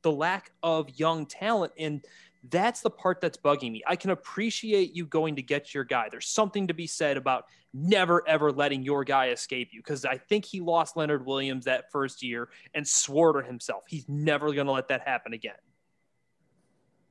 the 0.02 0.12
lack 0.12 0.52
of 0.64 0.90
young 1.00 1.28
talent 1.28 1.72
and 1.78 2.04
that's 2.50 2.82
the 2.82 2.90
part 2.90 3.22
that's 3.22 3.38
bugging 3.38 3.72
me. 3.72 3.84
I 3.86 3.96
can 3.96 4.10
appreciate 4.10 4.96
you 4.96 5.06
going 5.06 5.36
to 5.36 5.44
get 5.44 5.76
your 5.76 5.84
guy. 5.84 6.08
There's 6.10 6.28
something 6.28 6.66
to 6.68 6.74
be 6.74 6.88
said 6.88 7.16
about 7.16 7.46
never 7.76 8.28
ever 8.28 8.52
letting 8.52 8.82
your 8.82 9.04
guy 9.04 9.28
escape 9.28 9.70
you 9.72 9.82
because 9.82 10.04
I 10.04 10.18
think 10.18 10.46
he 10.46 10.62
lost 10.62 10.98
Leonard 10.98 11.28
Williams 11.28 11.66
that 11.66 11.92
first 11.92 12.24
year 12.24 12.50
and 12.74 12.86
swore 12.86 13.40
to 13.40 13.48
himself 13.48 13.84
he's 13.88 14.10
never 14.10 14.52
going 14.54 14.66
to 14.66 14.74
let 14.74 14.88
that 14.88 15.08
happen 15.08 15.34
again. 15.34 15.54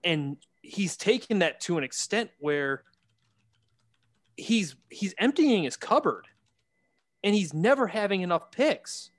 And 0.02 0.38
he's 0.60 0.96
taken 0.96 1.38
that 1.38 1.60
to 1.60 1.78
an 1.78 1.84
extent 1.84 2.30
where 2.40 2.82
he's 4.36 4.74
he's 4.88 5.14
emptying 5.18 5.62
his 5.62 5.76
cupboard 5.76 6.26
and 7.22 7.34
he's 7.34 7.52
never 7.52 7.86
having 7.86 8.22
enough 8.22 8.50
picks. 8.50 9.10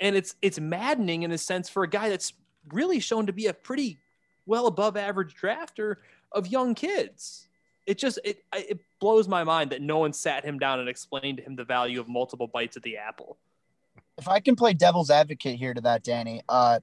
And 0.00 0.16
it's 0.16 0.36
it's 0.42 0.60
maddening 0.60 1.22
in 1.22 1.32
a 1.32 1.38
sense 1.38 1.68
for 1.68 1.82
a 1.82 1.88
guy 1.88 2.08
that's 2.08 2.32
really 2.72 3.00
shown 3.00 3.26
to 3.26 3.32
be 3.32 3.46
a 3.46 3.54
pretty 3.54 3.98
well 4.46 4.66
above 4.66 4.96
average 4.96 5.34
drafter 5.34 5.96
of 6.32 6.46
young 6.46 6.74
kids. 6.74 7.48
It 7.86 7.98
just 7.98 8.18
it 8.24 8.44
it 8.54 8.80
blows 9.00 9.28
my 9.28 9.44
mind 9.44 9.70
that 9.70 9.82
no 9.82 9.98
one 9.98 10.12
sat 10.12 10.44
him 10.44 10.58
down 10.58 10.80
and 10.80 10.88
explained 10.88 11.38
to 11.38 11.44
him 11.44 11.56
the 11.56 11.64
value 11.64 12.00
of 12.00 12.08
multiple 12.08 12.46
bites 12.46 12.76
at 12.76 12.82
the 12.82 12.96
apple. 12.96 13.38
If 14.18 14.28
I 14.28 14.40
can 14.40 14.56
play 14.56 14.74
devil's 14.74 15.10
advocate 15.10 15.56
here 15.56 15.74
to 15.74 15.80
that, 15.82 16.02
Danny, 16.02 16.42
uh, 16.48 16.80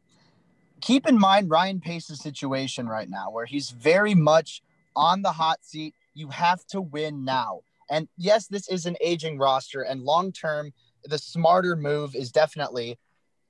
keep 0.82 1.08
in 1.08 1.18
mind 1.18 1.50
Ryan 1.50 1.80
Pace's 1.82 2.20
situation 2.20 2.88
right 2.88 3.10
now, 3.10 3.30
where 3.30 3.46
he's 3.46 3.72
very 3.72 4.16
much 4.16 4.64
on 4.96 5.22
the 5.22 5.32
hot 5.32 5.64
seat. 5.64 5.94
You 6.14 6.30
have 6.30 6.66
to 6.68 6.82
win 6.82 7.26
now. 7.26 7.62
And 7.90 8.08
yes, 8.18 8.48
this 8.48 8.68
is 8.68 8.86
an 8.86 8.96
aging 9.02 9.38
roster, 9.38 9.82
and 9.82 10.02
long 10.02 10.32
term, 10.32 10.74
the 11.04 11.18
smarter 11.18 11.76
move 11.76 12.16
is 12.16 12.32
definitely 12.32 12.98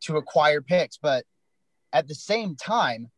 to 0.02 0.17
acquire 0.17 0.62
picks. 0.62 0.98
But 0.98 1.26
at 1.93 2.08
the 2.08 2.15
same 2.15 2.56
time, 2.56 3.10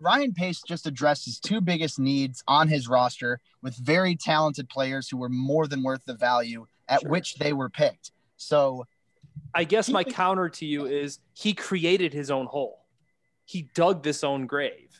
Ryan 0.00 0.32
Pace 0.32 0.62
just 0.66 0.86
addressed 0.86 1.24
his 1.24 1.38
two 1.38 1.60
biggest 1.60 1.98
needs 1.98 2.42
on 2.48 2.68
his 2.68 2.88
roster 2.88 3.38
with 3.62 3.76
very 3.76 4.16
talented 4.16 4.68
players 4.68 5.08
who 5.08 5.16
were 5.16 5.28
more 5.28 5.68
than 5.68 5.82
worth 5.82 6.04
the 6.04 6.14
value 6.14 6.66
at 6.88 7.00
sure. 7.00 7.10
which 7.10 7.36
they 7.36 7.52
were 7.52 7.70
picked. 7.70 8.10
So 8.36 8.84
I 9.54 9.64
guess 9.64 9.88
my 9.88 10.02
counter 10.02 10.48
to 10.48 10.66
you 10.66 10.86
is 10.86 11.20
he 11.34 11.54
created 11.54 12.12
his 12.12 12.30
own 12.30 12.46
hole. 12.46 12.84
He 13.44 13.68
dug 13.74 14.02
this 14.02 14.24
own 14.24 14.46
grave. 14.46 14.91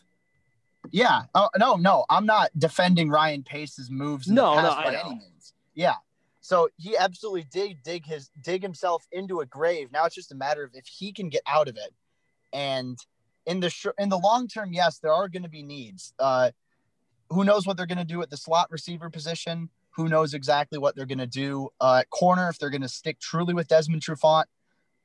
Yeah. 0.91 1.23
Oh 1.35 1.49
no, 1.59 1.77
no, 1.77 2.05
I'm 2.11 2.27
not 2.27 2.51
defending 2.59 3.09
Ryan 3.09 3.43
Pace's 3.43 3.91
moves. 3.91 4.29
no, 4.29 4.55
no, 4.57 4.71
by 4.71 4.97
any 5.05 5.15
means. 5.17 5.55
Yeah. 5.75 5.95
So 6.41 6.69
he 6.77 6.97
absolutely 6.97 7.45
did 7.45 7.83
dig 7.85 8.05
his 8.05 8.31
dig 8.41 8.63
himself 8.63 9.07
into 9.13 9.41
a 9.41 9.47
grave. 9.47 9.93
Now 9.93 10.05
it's 10.07 10.15
just 10.15 10.33
a 10.33 10.35
matter 10.35 10.65
of 10.65 10.73
if 10.75 10.87
he 10.87 11.13
can 11.13 11.29
get 11.29 11.43
out 11.47 11.69
of 11.69 11.77
it. 11.77 11.95
And 12.53 12.99
in 13.47 13.61
the 13.61 13.71
sh- 13.71 13.87
in 13.99 14.09
the 14.09 14.19
long 14.19 14.49
term, 14.49 14.73
yes, 14.73 14.99
there 14.99 15.13
are 15.13 15.29
going 15.29 15.45
to 15.45 15.49
be 15.49 15.63
needs. 15.63 16.13
Uh, 16.19 16.51
who 17.31 17.45
knows 17.45 17.67
what 17.67 17.77
they're 17.77 17.87
going 17.87 17.99
to 17.99 18.05
do 18.05 18.21
at 18.23 18.31
the 18.31 18.37
slot 18.37 18.71
receiver 18.71 19.09
position? 19.09 19.71
Who 19.91 20.09
knows 20.09 20.35
exactly 20.35 20.79
what 20.79 20.97
they're 20.97 21.07
going 21.07 21.19
to 21.19 21.27
do 21.27 21.69
uh, 21.81 21.99
at 22.01 22.11
corner 22.11 22.49
if 22.49 22.59
they're 22.59 22.71
going 22.71 22.83
to 22.83 22.89
stick 22.89 23.21
truly 23.21 23.55
with 23.55 23.69
Desmond 23.69 24.03
Trufant. 24.03 24.45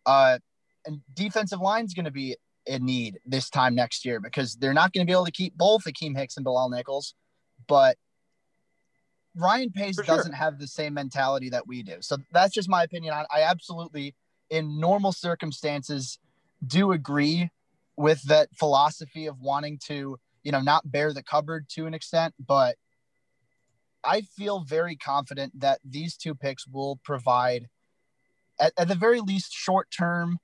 Uh, 0.05 0.39
and 0.85 1.01
defensive 1.13 1.59
line 1.59 1.85
is 1.85 1.93
going 1.93 2.05
to 2.05 2.11
be 2.11 2.35
in 2.67 2.86
need 2.86 3.19
this 3.25 3.49
time 3.49 3.75
next 3.75 4.06
year 4.06 4.19
because 4.19 4.56
they're 4.56 4.73
not 4.73 4.93
going 4.93 5.06
to 5.06 5.10
be 5.10 5.13
able 5.13 5.25
to 5.25 5.32
keep 5.32 5.58
both 5.58 5.84
Akiem 5.86 6.17
Hicks 6.17 6.38
and 6.38 6.43
Bilal 6.43 6.69
Nichols. 6.69 7.13
But 7.67 7.97
Ryan 9.36 9.71
Pace 9.71 9.97
doesn't 9.97 10.34
have 10.34 10.60
the 10.60 10.67
same 10.67 10.93
mentality 10.93 11.49
that 11.49 11.67
we 11.67 11.84
do. 11.84 11.97
So 12.01 12.17
that's 12.32 12.53
just 12.53 12.69
my 12.69 12.84
opinion. 12.84 13.13
I, 13.13 13.25
I 13.32 13.41
absolutely, 13.43 14.15
in 14.49 14.80
normal 14.80 15.12
circumstances, 15.12 16.19
do 16.65 16.91
agree 16.91 17.49
with 17.95 18.21
that 18.23 18.49
philosophy 18.56 19.27
of 19.27 19.39
wanting 19.39 19.80
to, 19.86 20.17
you 20.43 20.51
know, 20.51 20.62
not 20.62 20.91
bear 20.91 21.13
the 21.13 21.23
cupboard 21.23 21.67
to 21.69 21.86
an 21.86 21.93
extent. 21.93 22.34
But 22.45 22.77
I 24.03 24.21
feel 24.21 24.62
very 24.62 24.95
confident 24.95 25.60
that 25.60 25.80
these 25.84 26.17
two 26.17 26.34
picks 26.34 26.67
will 26.67 26.99
provide, 27.03 27.67
at, 28.60 28.73
at 28.77 28.88
the 28.88 28.95
very 28.95 29.19
least, 29.19 29.53
short 29.53 29.89
term 29.91 30.39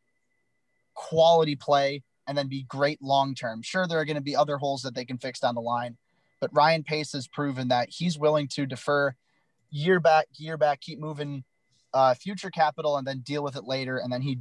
quality 0.93 1.55
play 1.55 2.03
and 2.27 2.37
then 2.37 2.47
be 2.47 2.63
great 2.63 3.01
long 3.01 3.35
term. 3.35 3.61
Sure, 3.61 3.87
there 3.87 3.99
are 3.99 4.05
going 4.05 4.15
to 4.15 4.21
be 4.21 4.35
other 4.35 4.57
holes 4.57 4.81
that 4.83 4.95
they 4.95 5.05
can 5.05 5.17
fix 5.17 5.39
down 5.39 5.55
the 5.55 5.61
line, 5.61 5.97
but 6.39 6.53
Ryan 6.53 6.83
Pace 6.83 7.13
has 7.13 7.27
proven 7.27 7.67
that 7.69 7.89
he's 7.89 8.17
willing 8.17 8.47
to 8.49 8.65
defer 8.65 9.15
year 9.71 9.99
back, 9.99 10.27
year 10.35 10.57
back, 10.57 10.81
keep 10.81 10.99
moving 10.99 11.43
uh, 11.93 12.13
future 12.13 12.49
capital, 12.49 12.97
and 12.97 13.05
then 13.05 13.19
deal 13.19 13.43
with 13.43 13.55
it 13.55 13.65
later. 13.65 13.97
And 13.97 14.11
then 14.11 14.21
he 14.21 14.39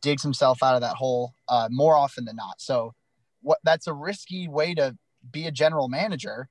digs 0.00 0.22
himself 0.22 0.62
out 0.62 0.74
of 0.74 0.80
that 0.82 0.96
hole 0.96 1.34
uh, 1.48 1.68
more 1.70 1.96
often 1.96 2.24
than 2.24 2.36
not. 2.36 2.60
So, 2.60 2.94
what 3.42 3.58
that's 3.62 3.86
a 3.86 3.92
risky 3.92 4.48
way 4.48 4.74
to 4.74 4.96
be 5.30 5.46
a 5.46 5.50
general 5.50 5.88
manager, 5.88 6.48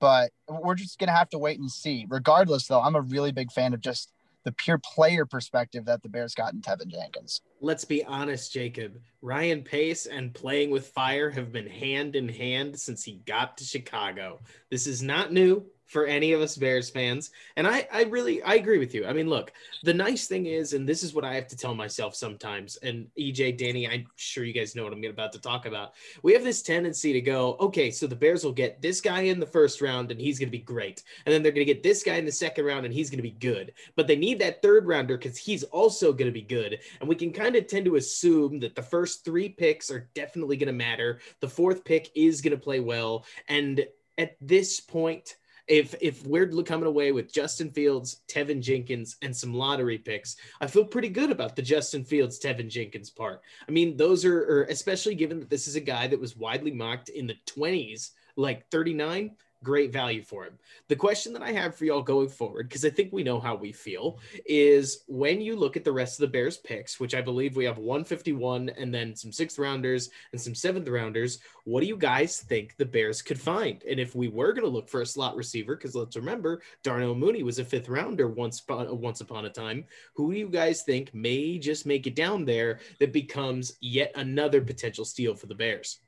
but 0.00 0.32
we're 0.48 0.74
just 0.74 0.98
gonna 0.98 1.12
have 1.12 1.30
to 1.30 1.38
wait 1.38 1.60
and 1.60 1.70
see. 1.70 2.06
Regardless, 2.08 2.66
though, 2.66 2.80
I'm 2.80 2.96
a 2.96 3.00
really 3.00 3.30
big 3.30 3.52
fan 3.52 3.74
of 3.74 3.80
just 3.80 4.10
the 4.44 4.52
pure 4.52 4.78
player 4.78 5.24
perspective 5.26 5.86
that 5.86 6.02
the 6.02 6.08
Bears 6.08 6.34
got 6.34 6.52
in 6.52 6.60
Teven 6.60 6.88
Jenkins. 6.88 7.40
Let's 7.60 7.84
be 7.84 8.04
honest, 8.04 8.52
Jacob. 8.52 9.00
Ryan 9.22 9.62
Pace 9.62 10.06
and 10.06 10.34
playing 10.34 10.70
with 10.70 10.88
fire 10.88 11.30
have 11.30 11.50
been 11.50 11.66
hand 11.66 12.14
in 12.14 12.28
hand 12.28 12.78
since 12.78 13.02
he 13.02 13.22
got 13.26 13.56
to 13.58 13.64
Chicago. 13.64 14.40
This 14.70 14.86
is 14.86 15.02
not 15.02 15.32
new 15.32 15.64
for 15.86 16.06
any 16.06 16.32
of 16.32 16.40
us 16.40 16.56
Bears 16.56 16.90
fans. 16.90 17.30
And 17.56 17.66
I, 17.66 17.86
I 17.92 18.04
really, 18.04 18.42
I 18.42 18.54
agree 18.54 18.78
with 18.78 18.94
you. 18.94 19.06
I 19.06 19.12
mean, 19.12 19.28
look, 19.28 19.52
the 19.82 19.94
nice 19.94 20.26
thing 20.26 20.46
is, 20.46 20.72
and 20.72 20.88
this 20.88 21.02
is 21.02 21.14
what 21.14 21.24
I 21.24 21.34
have 21.34 21.46
to 21.48 21.56
tell 21.56 21.74
myself 21.74 22.14
sometimes. 22.14 22.76
And 22.76 23.06
EJ, 23.18 23.58
Danny, 23.58 23.88
I'm 23.88 24.06
sure 24.16 24.44
you 24.44 24.52
guys 24.52 24.74
know 24.74 24.84
what 24.84 24.92
I'm 24.92 25.04
about 25.04 25.32
to 25.32 25.40
talk 25.40 25.66
about. 25.66 25.92
We 26.22 26.32
have 26.32 26.44
this 26.44 26.62
tendency 26.62 27.12
to 27.12 27.20
go, 27.20 27.56
okay, 27.60 27.90
so 27.90 28.06
the 28.06 28.16
Bears 28.16 28.44
will 28.44 28.52
get 28.52 28.80
this 28.80 29.00
guy 29.00 29.22
in 29.22 29.38
the 29.38 29.46
first 29.46 29.80
round 29.80 30.10
and 30.10 30.20
he's 30.20 30.38
going 30.38 30.48
to 30.48 30.58
be 30.58 30.58
great. 30.58 31.02
And 31.26 31.32
then 31.32 31.42
they're 31.42 31.52
going 31.52 31.66
to 31.66 31.72
get 31.72 31.82
this 31.82 32.02
guy 32.02 32.14
in 32.14 32.24
the 32.24 32.32
second 32.32 32.64
round 32.64 32.84
and 32.84 32.94
he's 32.94 33.10
going 33.10 33.18
to 33.18 33.22
be 33.22 33.30
good. 33.30 33.72
But 33.96 34.06
they 34.06 34.16
need 34.16 34.38
that 34.40 34.62
third 34.62 34.86
rounder 34.86 35.16
because 35.18 35.36
he's 35.36 35.64
also 35.64 36.12
going 36.12 36.26
to 36.26 36.32
be 36.32 36.42
good. 36.42 36.80
And 37.00 37.08
we 37.08 37.14
can 37.14 37.32
kind 37.32 37.56
of 37.56 37.66
tend 37.66 37.84
to 37.86 37.96
assume 37.96 38.60
that 38.60 38.74
the 38.74 38.82
first 38.82 39.24
three 39.24 39.48
picks 39.48 39.90
are 39.90 40.08
definitely 40.14 40.56
going 40.56 40.68
to 40.68 40.72
matter. 40.72 41.20
The 41.40 41.48
fourth 41.48 41.84
pick 41.84 42.10
is 42.14 42.40
going 42.40 42.56
to 42.56 42.62
play 42.62 42.80
well. 42.80 43.26
And 43.48 43.86
at 44.18 44.36
this 44.40 44.80
point, 44.80 45.36
if 45.66 45.94
if 46.00 46.26
we're 46.26 46.46
coming 46.62 46.86
away 46.86 47.12
with 47.12 47.32
Justin 47.32 47.70
Fields, 47.70 48.20
Teven 48.28 48.60
Jenkins, 48.60 49.16
and 49.22 49.34
some 49.34 49.54
lottery 49.54 49.98
picks, 49.98 50.36
I 50.60 50.66
feel 50.66 50.84
pretty 50.84 51.08
good 51.08 51.30
about 51.30 51.56
the 51.56 51.62
Justin 51.62 52.04
Fields, 52.04 52.38
Teven 52.38 52.68
Jenkins 52.68 53.10
part. 53.10 53.40
I 53.66 53.70
mean, 53.70 53.96
those 53.96 54.24
are, 54.24 54.38
are 54.38 54.62
especially 54.64 55.14
given 55.14 55.40
that 55.40 55.50
this 55.50 55.66
is 55.66 55.76
a 55.76 55.80
guy 55.80 56.06
that 56.06 56.20
was 56.20 56.36
widely 56.36 56.70
mocked 56.70 57.08
in 57.08 57.26
the 57.26 57.36
20s, 57.46 58.10
like 58.36 58.68
39 58.70 59.30
great 59.64 59.92
value 59.92 60.22
for 60.22 60.44
him. 60.44 60.58
The 60.88 60.94
question 60.96 61.32
that 61.32 61.42
I 61.42 61.50
have 61.52 61.74
for 61.74 61.84
y'all 61.84 62.02
going 62.02 62.28
forward, 62.28 62.68
because 62.68 62.84
I 62.84 62.90
think 62.90 63.12
we 63.12 63.24
know 63.24 63.40
how 63.40 63.56
we 63.56 63.72
feel, 63.72 64.18
is 64.46 65.02
when 65.08 65.40
you 65.40 65.56
look 65.56 65.76
at 65.76 65.82
the 65.82 65.92
rest 65.92 66.20
of 66.20 66.20
the 66.20 66.32
Bears 66.32 66.58
picks, 66.58 67.00
which 67.00 67.14
I 67.14 67.22
believe 67.22 67.56
we 67.56 67.64
have 67.64 67.78
151 67.78 68.68
and 68.68 68.94
then 68.94 69.16
some 69.16 69.32
sixth 69.32 69.58
rounders 69.58 70.10
and 70.32 70.40
some 70.40 70.54
seventh 70.54 70.88
rounders, 70.88 71.40
what 71.64 71.80
do 71.80 71.86
you 71.86 71.96
guys 71.96 72.40
think 72.40 72.76
the 72.76 72.84
Bears 72.84 73.22
could 73.22 73.40
find? 73.40 73.82
And 73.84 73.98
if 73.98 74.14
we 74.14 74.28
were 74.28 74.52
going 74.52 74.64
to 74.64 74.70
look 74.70 74.88
for 74.88 75.00
a 75.00 75.06
slot 75.06 75.34
receiver, 75.34 75.74
because 75.74 75.94
let's 75.94 76.16
remember 76.16 76.60
Darnell 76.82 77.14
Mooney 77.14 77.42
was 77.42 77.58
a 77.58 77.64
fifth 77.64 77.88
rounder 77.88 78.28
once 78.28 78.62
once 78.68 79.20
upon 79.20 79.46
a 79.46 79.50
time, 79.50 79.84
who 80.14 80.32
do 80.32 80.38
you 80.38 80.48
guys 80.48 80.82
think 80.82 81.12
may 81.14 81.58
just 81.58 81.86
make 81.86 82.06
it 82.06 82.14
down 82.14 82.44
there 82.44 82.80
that 83.00 83.12
becomes 83.12 83.76
yet 83.80 84.12
another 84.14 84.60
potential 84.60 85.04
steal 85.04 85.34
for 85.34 85.46
the 85.46 85.54
Bears? 85.54 86.00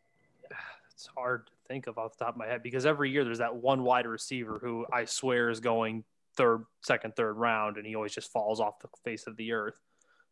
It's 0.93 1.09
hard 1.15 1.51
think 1.69 1.87
of 1.87 1.99
off 1.99 2.17
the 2.17 2.25
top 2.25 2.35
of 2.35 2.39
my 2.39 2.47
head 2.47 2.63
because 2.63 2.87
every 2.87 3.11
year 3.11 3.25
there's 3.25 3.39
that 3.39 3.57
one 3.57 3.83
wide 3.83 4.07
receiver 4.07 4.59
who 4.63 4.87
I 4.93 5.05
swear 5.05 5.51
is 5.51 5.61
going 5.61 6.05
third, 6.37 6.65
second, 6.83 7.17
third 7.17 7.35
round, 7.35 7.77
and 7.77 7.87
he 7.87 7.95
always 7.95 8.15
just 8.15 8.33
falls 8.33 8.61
off 8.61 8.79
the 8.81 8.89
face 9.05 9.27
of 9.27 9.37
the 9.37 9.53
earth. 9.53 9.79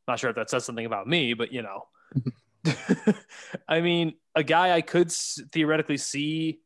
Not 0.07 0.19
sure 0.19 0.31
if 0.31 0.37
that 0.37 0.51
says 0.51 0.65
something 0.65 0.87
about 0.87 1.07
me, 1.07 1.35
but 1.35 1.53
you 1.53 1.63
know, 1.63 1.87
I 3.69 3.81
mean, 3.81 4.15
a 4.35 4.43
guy 4.43 4.73
I 4.73 4.81
could 4.83 5.11
theoretically 5.11 5.97
see 5.97 6.61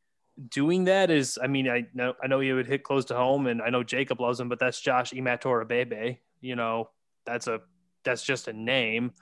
doing 0.48 0.84
that 0.84 1.10
is, 1.10 1.38
I 1.42 1.46
mean, 1.46 1.68
I 1.68 1.86
know 1.94 2.14
I 2.22 2.26
know 2.26 2.40
he 2.40 2.52
would 2.52 2.66
hit 2.66 2.82
close 2.82 3.04
to 3.06 3.14
home, 3.14 3.46
and 3.46 3.62
I 3.62 3.70
know 3.70 3.82
Jacob 3.82 4.20
loves 4.20 4.40
him, 4.40 4.48
but 4.48 4.58
that's 4.58 4.80
Josh 4.80 5.10
Imatorbhebhe. 5.10 6.18
You 6.40 6.56
know, 6.56 6.90
that's 7.24 7.46
a 7.46 7.60
that's 8.04 8.22
just 8.22 8.48
a 8.48 8.52
name. 8.52 9.12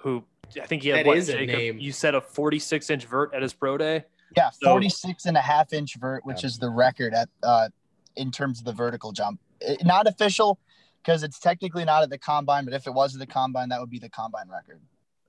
Who 0.00 0.24
I 0.60 0.66
think 0.66 0.82
he 0.82 0.90
had 0.90 1.00
that 1.00 1.06
what, 1.06 1.18
is 1.18 1.28
Jacob, 1.28 1.54
a 1.54 1.58
name. 1.58 1.78
You 1.78 1.92
said 1.92 2.14
a 2.14 2.20
46 2.20 2.90
inch 2.90 3.04
vert 3.06 3.34
at 3.34 3.42
his 3.42 3.52
pro 3.52 3.78
day. 3.78 4.04
Yeah, 4.36 4.50
So- 4.50 4.70
46 4.70 5.26
and 5.26 5.36
a 5.36 5.40
half 5.40 5.72
inch 5.72 5.96
vert, 5.96 6.24
which 6.24 6.44
is 6.44 6.58
the 6.58 6.70
record 6.70 7.14
at 7.14 7.28
uh, 7.42 7.68
in 8.16 8.30
terms 8.30 8.58
of 8.58 8.64
the 8.64 8.72
vertical 8.72 9.12
jump. 9.12 9.40
It- 9.60 9.84
not 9.84 10.06
official 10.06 10.58
because 11.02 11.22
it's 11.22 11.38
technically 11.38 11.84
not 11.84 12.02
at 12.02 12.10
the 12.10 12.18
combine, 12.18 12.64
but 12.64 12.74
if 12.74 12.86
it 12.86 12.94
was 12.94 13.14
at 13.14 13.20
the 13.20 13.26
combine, 13.26 13.68
that 13.68 13.80
would 13.80 13.90
be 13.90 13.98
the 13.98 14.08
combine 14.08 14.48
record. 14.48 14.80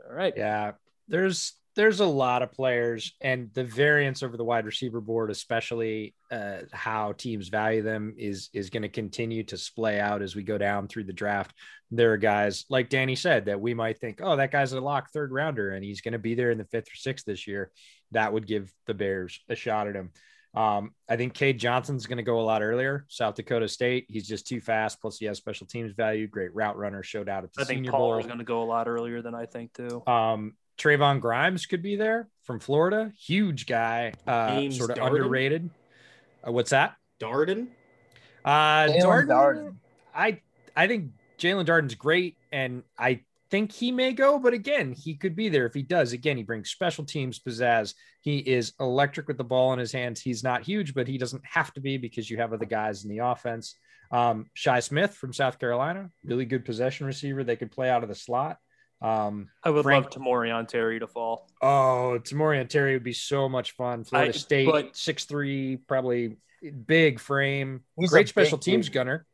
All 0.07 0.15
right. 0.15 0.33
Yeah, 0.35 0.71
there's 1.07 1.53
there's 1.75 1.99
a 1.99 2.05
lot 2.07 2.41
of 2.41 2.51
players, 2.51 3.13
and 3.21 3.51
the 3.53 3.63
variance 3.63 4.23
over 4.23 4.35
the 4.35 4.43
wide 4.43 4.65
receiver 4.65 4.99
board, 4.99 5.29
especially 5.29 6.15
uh, 6.31 6.61
how 6.73 7.11
teams 7.11 7.49
value 7.49 7.83
them, 7.83 8.15
is 8.17 8.49
is 8.51 8.71
going 8.71 8.81
to 8.81 8.89
continue 8.89 9.43
to 9.43 9.57
splay 9.57 9.99
out 9.99 10.23
as 10.23 10.35
we 10.35 10.41
go 10.41 10.57
down 10.57 10.87
through 10.87 11.03
the 11.03 11.13
draft. 11.13 11.53
There 11.91 12.13
are 12.13 12.17
guys 12.17 12.65
like 12.67 12.89
Danny 12.89 13.15
said 13.15 13.45
that 13.45 13.61
we 13.61 13.75
might 13.75 13.99
think, 13.99 14.21
oh, 14.23 14.35
that 14.37 14.51
guy's 14.51 14.73
a 14.73 14.81
lock 14.81 15.11
third 15.11 15.31
rounder, 15.31 15.69
and 15.69 15.83
he's 15.85 16.01
going 16.01 16.13
to 16.13 16.17
be 16.19 16.33
there 16.33 16.49
in 16.49 16.57
the 16.57 16.65
fifth 16.65 16.87
or 16.87 16.95
sixth 16.95 17.25
this 17.25 17.45
year. 17.45 17.71
That 18.11 18.33
would 18.33 18.47
give 18.47 18.71
the 18.85 18.93
Bears 18.93 19.39
a 19.49 19.55
shot 19.55 19.87
at 19.87 19.95
him. 19.95 20.11
Um, 20.53 20.91
I 21.07 21.17
think 21.17 21.33
Cade 21.33 21.59
Johnson's 21.59 22.07
going 22.07 22.17
to 22.17 22.23
go 22.23 22.39
a 22.39 22.41
lot 22.41 22.63
earlier. 22.63 23.05
South 23.09 23.35
Dakota 23.35 23.67
State. 23.67 24.05
He's 24.09 24.27
just 24.27 24.47
too 24.47 24.59
fast. 24.59 24.99
Plus, 24.99 25.17
he 25.19 25.25
has 25.25 25.37
special 25.37 25.67
teams 25.67 25.91
value. 25.91 26.25
Great 26.27 26.55
route 26.55 26.77
runner. 26.77 27.03
Showed 27.03 27.29
out 27.29 27.43
at 27.43 27.53
the 27.53 27.61
I 27.61 27.65
think 27.65 27.77
Senior 27.77 27.91
Paul 27.91 28.11
Bowl. 28.11 28.19
is 28.19 28.25
going 28.25 28.39
to 28.39 28.43
go 28.43 28.63
a 28.63 28.65
lot 28.65 28.87
earlier 28.87 29.21
than 29.21 29.35
I 29.35 29.45
think 29.45 29.73
too. 29.73 30.01
Um, 30.07 30.55
Trevon 30.77 31.21
Grimes 31.21 31.65
could 31.65 31.81
be 31.83 31.95
there 31.95 32.27
from 32.43 32.59
Florida. 32.59 33.11
Huge 33.19 33.65
guy, 33.65 34.13
uh, 34.25 34.69
sort 34.71 34.91
of 34.91 34.97
Darden? 34.97 35.07
underrated. 35.07 35.69
Uh, 36.47 36.51
what's 36.51 36.69
that? 36.71 36.95
Darden? 37.19 37.67
Uh, 38.45 38.87
Darden, 38.87 39.27
Darden. 39.27 39.75
I 40.15 40.41
I 40.75 40.87
think 40.87 41.11
Jaelon 41.39 41.65
Darden's 41.65 41.95
great, 41.95 42.37
and 42.51 42.83
I 42.97 43.21
think 43.49 43.71
he 43.71 43.91
may 43.91 44.13
go. 44.13 44.39
But 44.39 44.53
again, 44.53 44.93
he 44.93 45.15
could 45.15 45.35
be 45.35 45.49
there 45.49 45.65
if 45.65 45.73
he 45.73 45.81
does. 45.83 46.13
Again, 46.13 46.37
he 46.37 46.43
brings 46.43 46.69
special 46.69 47.03
teams 47.05 47.39
pizzazz. 47.39 47.93
He 48.21 48.37
is 48.39 48.73
electric 48.79 49.27
with 49.27 49.37
the 49.37 49.43
ball 49.43 49.73
in 49.73 49.79
his 49.79 49.91
hands. 49.91 50.21
He's 50.21 50.43
not 50.43 50.63
huge, 50.63 50.93
but 50.93 51.07
he 51.07 51.17
doesn't 51.17 51.45
have 51.45 51.73
to 51.73 51.81
be 51.81 51.97
because 51.97 52.29
you 52.29 52.37
have 52.37 52.53
other 52.53 52.65
guys 52.65 53.03
in 53.03 53.09
the 53.09 53.19
offense. 53.19 53.75
Um, 54.11 54.45
Shi 54.53 54.79
Smith 54.81 55.13
from 55.15 55.33
South 55.33 55.59
Carolina, 55.59 56.09
really 56.23 56.45
good 56.45 56.63
possession 56.65 57.05
receiver. 57.07 57.43
They 57.43 57.55
could 57.57 57.71
play 57.71 57.89
out 57.89 58.03
of 58.03 58.09
the 58.09 58.15
slot. 58.15 58.57
Um, 59.01 59.49
I 59.63 59.69
would 59.69 59.83
Frank- 59.83 60.05
love 60.05 60.13
Tamorrion 60.13 60.67
Terry 60.67 60.99
to 60.99 61.07
fall. 61.07 61.49
Oh, 61.61 62.17
Tamorrion 62.23 62.67
Terry 62.67 62.93
would 62.93 63.03
be 63.03 63.13
so 63.13 63.47
much 63.49 63.71
fun. 63.71 64.03
Florida 64.05 64.29
I- 64.29 64.37
State, 64.37 64.65
but- 64.65 64.95
six 64.95 65.25
three, 65.25 65.77
probably 65.77 66.37
big 66.85 67.19
frame, 67.19 67.83
He's 67.99 68.09
great 68.09 68.27
special 68.29 68.57
big 68.57 68.63
teams 68.63 68.85
dude. 68.87 68.93
gunner. 68.93 69.25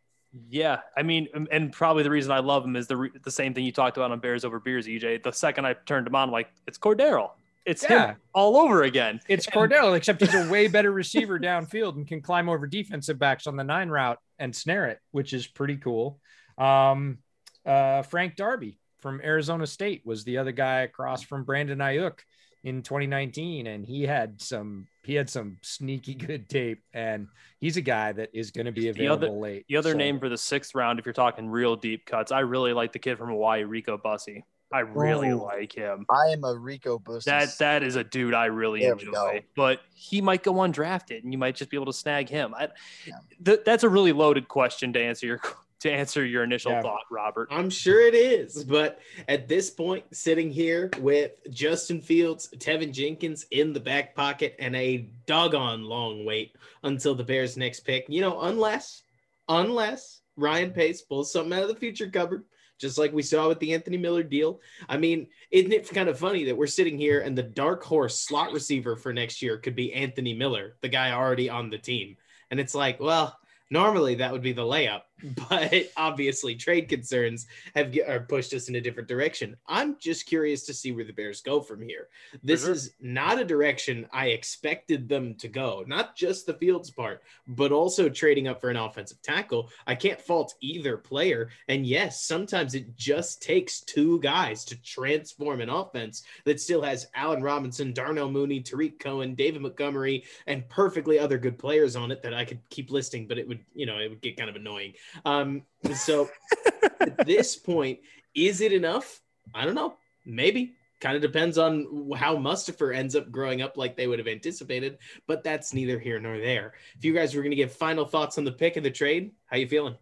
Yeah, 0.50 0.80
I 0.98 1.04
mean, 1.04 1.28
and- 1.34 1.48
and 1.52 1.72
probably 1.72 2.04
the 2.04 2.10
reason 2.10 2.32
I 2.32 2.40
love 2.40 2.66
him 2.66 2.76
is 2.76 2.88
the 2.88 2.98
re- 2.98 3.12
the 3.24 3.32
same 3.32 3.54
thing 3.54 3.66
you 3.66 3.72
talked 3.72 3.98
about 3.98 4.12
on 4.12 4.20
Bears 4.20 4.44
over 4.46 4.60
Beers, 4.60 4.88
EJ. 4.88 5.18
The 5.24 5.32
second 5.32 5.66
I 5.66 5.74
turned 5.74 6.08
him 6.08 6.16
on, 6.16 6.30
I'm 6.30 6.32
like 6.32 6.50
it's 6.68 6.78
Cordero. 6.78 7.32
It's 7.66 7.84
Yeah. 7.84 8.08
him 8.12 8.16
all 8.34 8.58
over 8.58 8.84
again. 8.84 9.20
It's 9.30 9.46
Cordell, 9.46 9.96
except 9.96 10.20
he's 10.22 10.34
a 10.34 10.50
way 10.50 10.68
better 10.68 10.92
receiver 10.92 11.40
downfield 11.40 11.96
and 11.96 12.08
can 12.08 12.22
climb 12.22 12.50
over 12.50 12.68
defensive 12.68 13.18
backs 13.20 13.48
on 13.48 13.56
the 13.56 13.64
nine 13.64 13.90
route 13.90 14.20
and 14.40 14.54
snare 14.56 14.88
it, 14.88 15.00
which 15.12 15.34
is 15.34 15.48
pretty 15.48 15.78
cool. 15.78 16.20
Um, 16.58 17.20
uh, 17.66 18.02
Frank 18.02 18.36
Darby 18.36 18.80
from 19.00 19.22
Arizona 19.22 19.66
State 19.68 20.02
was 20.06 20.24
the 20.24 20.40
other 20.40 20.52
guy 20.52 20.82
across 20.82 21.22
from 21.24 21.44
Brandon 21.46 21.78
Aiyuk 21.80 22.20
in 22.64 22.82
2019, 22.82 23.68
and 23.68 23.86
he 23.86 24.04
had 24.04 24.42
some 24.42 24.88
he 25.04 25.16
had 25.16 25.30
some 25.30 25.58
sneaky 25.62 26.14
good 26.28 26.48
tape, 26.50 26.82
and 26.94 27.28
he's 27.60 27.76
a 27.78 27.82
guy 27.82 28.12
that 28.14 28.30
is 28.34 28.52
going 28.52 28.66
to 28.66 28.72
be 28.72 28.90
The 28.92 29.08
other- 29.08 29.28
available 29.28 29.40
late. 29.42 29.66
The 29.68 29.78
other 29.78 29.92
So- 29.92 29.98
name 29.98 30.20
for 30.20 30.30
the 30.30 30.38
sixth 30.38 30.74
round, 30.76 31.00
if 31.00 31.06
you're 31.06 31.14
talking 31.14 31.50
real 31.50 31.76
deep 31.76 32.06
cuts, 32.06 32.32
I 32.32 32.40
really 32.40 32.74
like 32.74 32.94
the 32.94 33.00
kid 33.00 33.18
from 33.18 33.30
Hawaii, 33.30 33.64
Rico 33.64 33.98
Bussey. 33.98 34.44
I 34.72 34.80
really 34.80 35.30
Ooh. 35.30 35.44
like 35.44 35.72
him. 35.72 36.04
I 36.10 36.32
am 36.32 36.44
a 36.44 36.56
Rico 36.58 36.98
Bustos. 36.98 37.26
That 37.26 37.50
that 37.60 37.84
is 37.84 37.96
a 37.96 38.04
dude 38.04 38.34
I 38.34 38.46
really 38.46 38.80
There 38.80 38.94
enjoy. 38.94 39.44
But 39.56 39.82
he 39.94 40.20
might 40.20 40.42
go 40.42 40.54
undrafted, 40.54 41.22
and 41.22 41.32
you 41.32 41.38
might 41.38 41.56
just 41.56 41.70
be 41.70 41.78
able 41.78 41.86
to 41.88 41.94
snag 41.94 42.28
him. 42.28 42.56
I, 42.56 42.70
Yeah. 43.06 43.14
th- 43.46 43.60
that's 43.66 43.84
a 43.84 43.90
really 43.90 44.14
loaded 44.14 44.48
question 44.48 44.92
to 44.94 45.00
answer 45.00 45.28
your 45.28 45.40
to 45.84 45.92
answer 45.92 46.26
your 46.26 46.46
initial 46.46 46.72
Yeah. 46.72 46.82
thought, 46.82 47.04
Robert. 47.12 47.50
I'm 47.52 47.70
sure 47.70 48.00
it 48.00 48.16
is. 48.16 48.64
But 48.64 49.00
at 49.28 49.50
this 49.50 49.70
point, 49.70 50.06
sitting 50.16 50.50
here 50.50 50.90
with 51.00 51.34
Justin 51.52 52.02
Fields, 52.02 52.50
Teven 52.56 52.94
Jenkins 52.94 53.46
in 53.52 53.74
the 53.74 53.82
back 53.82 54.16
pocket, 54.16 54.56
and 54.60 54.78
a 54.78 55.10
doggone 55.26 55.84
long 55.84 56.24
wait 56.24 56.56
until 56.84 57.16
the 57.16 57.24
Bears' 57.26 57.58
next 57.58 57.82
pick, 57.82 58.06
you 58.08 58.22
know, 58.22 58.42
unless, 58.44 59.04
unless 59.50 60.22
Ryan 60.38 60.72
Pace 60.72 61.02
pulls 61.02 61.34
something 61.34 61.52
out 61.52 61.64
of 61.64 61.68
the 61.68 61.76
future 61.76 62.10
cupboard, 62.10 62.46
just 62.80 62.98
like 62.98 63.12
we 63.12 63.22
saw 63.22 63.50
with 63.50 63.60
the 63.60 63.74
Anthony 63.74 63.98
Miller 63.98 64.24
deal. 64.24 64.62
I 64.88 64.96
mean, 64.96 65.28
isn't 65.52 65.74
it 65.74 65.90
kind 65.90 66.08
of 66.08 66.18
funny 66.18 66.46
that 66.46 66.56
we're 66.56 66.66
sitting 66.68 66.98
here 66.98 67.20
and 67.20 67.38
the 67.38 67.44
dark 67.44 67.84
horse 67.84 68.22
slot 68.22 68.54
receiver 68.54 68.96
for 68.96 69.12
next 69.12 69.42
year 69.42 69.58
could 69.58 69.76
be 69.76 69.92
Anthony 69.94 70.34
Miller, 70.34 70.78
the 70.80 70.88
guy 70.88 71.12
already 71.12 71.50
on 71.50 71.70
the 71.70 71.78
team? 71.78 72.16
And 72.52 72.60
it's 72.60 72.74
like, 72.74 73.02
well, 73.02 73.38
Normally, 73.74 74.14
that 74.16 74.32
would 74.32 74.44
be 74.44 74.54
the 74.54 74.62
layup, 74.62 75.02
but 75.50 75.90
obviously, 75.96 76.56
trade 76.56 76.90
concerns 76.90 77.48
have 77.76 77.96
are 78.08 78.22
pushed 78.22 78.54
us 78.54 78.68
in 78.68 78.76
a 78.76 78.82
different 78.82 79.08
direction. 79.08 79.56
I'm 79.68 79.98
just 80.00 80.26
curious 80.26 80.66
to 80.66 80.74
see 80.74 80.92
where 80.92 81.06
the 81.06 81.14
Bears 81.14 81.42
go 81.42 81.62
from 81.62 81.82
here. 81.82 82.10
This 82.44 82.64
sure. 82.64 82.72
is 82.72 82.94
not 83.00 83.40
a 83.40 83.46
direction 83.46 84.08
I 84.12 84.28
expected 84.28 85.08
them 85.08 85.36
to 85.36 85.48
go, 85.48 85.84
not 85.88 86.16
just 86.16 86.46
the 86.46 86.54
Fields 86.54 86.92
part, 86.92 87.24
but 87.48 87.72
also 87.72 88.10
trading 88.10 88.48
up 88.48 88.60
for 88.60 88.70
an 88.70 88.78
offensive 88.78 89.22
tackle. 89.22 89.70
I 89.88 89.96
can't 89.96 90.20
fault 90.20 90.56
either 90.62 90.98
player. 90.98 91.50
And 91.68 91.86
yes, 91.86 92.24
sometimes 92.24 92.76
it 92.76 92.96
just 92.98 93.42
takes 93.42 93.82
two 93.82 94.20
guys 94.20 94.66
to 94.66 94.82
transform 94.82 95.62
an 95.62 95.70
offense 95.70 96.24
that 96.46 96.60
still 96.60 96.82
has 96.82 97.08
Allen 97.16 97.44
Robinson, 97.44 97.94
Darnell 97.94 98.30
Mooney, 98.30 98.62
Tarik 98.62 99.00
Cohen, 99.00 99.36
David 99.36 99.62
Montgomery, 99.62 100.24
and 100.48 100.68
perfectly 100.70 101.20
other 101.20 101.38
good 101.38 101.58
players 101.58 101.96
on 101.96 102.12
it 102.12 102.22
that 102.24 102.34
I 102.34 102.44
could 102.44 102.60
keep 102.70 102.92
listing, 102.92 103.28
but 103.28 103.38
it 103.38 103.48
would, 103.48 103.60
you 103.74 103.86
know, 103.86 104.00
it 104.00 104.10
would 104.10 104.22
get 104.22 104.38
kind 104.38 104.50
of 104.50 104.56
annoying. 104.56 104.94
Um, 105.26 105.64
so 105.94 106.30
at 107.00 107.26
this 107.26 107.56
point, 107.56 108.00
is 108.36 108.62
it 108.62 108.74
enough? 108.74 109.22
I 109.54 109.66
don't 109.66 109.76
know. 109.76 109.96
Maybe. 110.26 110.76
Kind 111.02 111.18
of 111.18 111.22
depends 111.22 111.58
on 111.58 112.12
how 112.16 112.38
Mustafa 112.38 112.96
ends 112.96 113.16
up 113.16 113.30
growing 113.30 113.62
up 113.62 113.76
like 113.76 113.98
they 113.98 114.08
would 114.08 114.20
have 114.20 114.28
anticipated, 114.28 115.00
but 115.28 115.44
that's 115.44 115.74
neither 115.74 116.00
here 116.00 116.18
nor 116.18 116.40
there. 116.40 116.76
If 116.98 117.04
you 117.04 117.14
guys 117.14 117.36
were 117.36 117.42
going 117.42 117.52
to 117.52 117.58
give 117.58 117.74
final 117.74 118.06
thoughts 118.06 118.38
on 118.38 118.46
the 118.46 118.54
pick 118.54 118.78
and 118.78 118.86
the 118.86 118.92
trade, 118.92 119.32
how 119.48 119.58
you 119.58 119.68
feeling? 119.68 119.98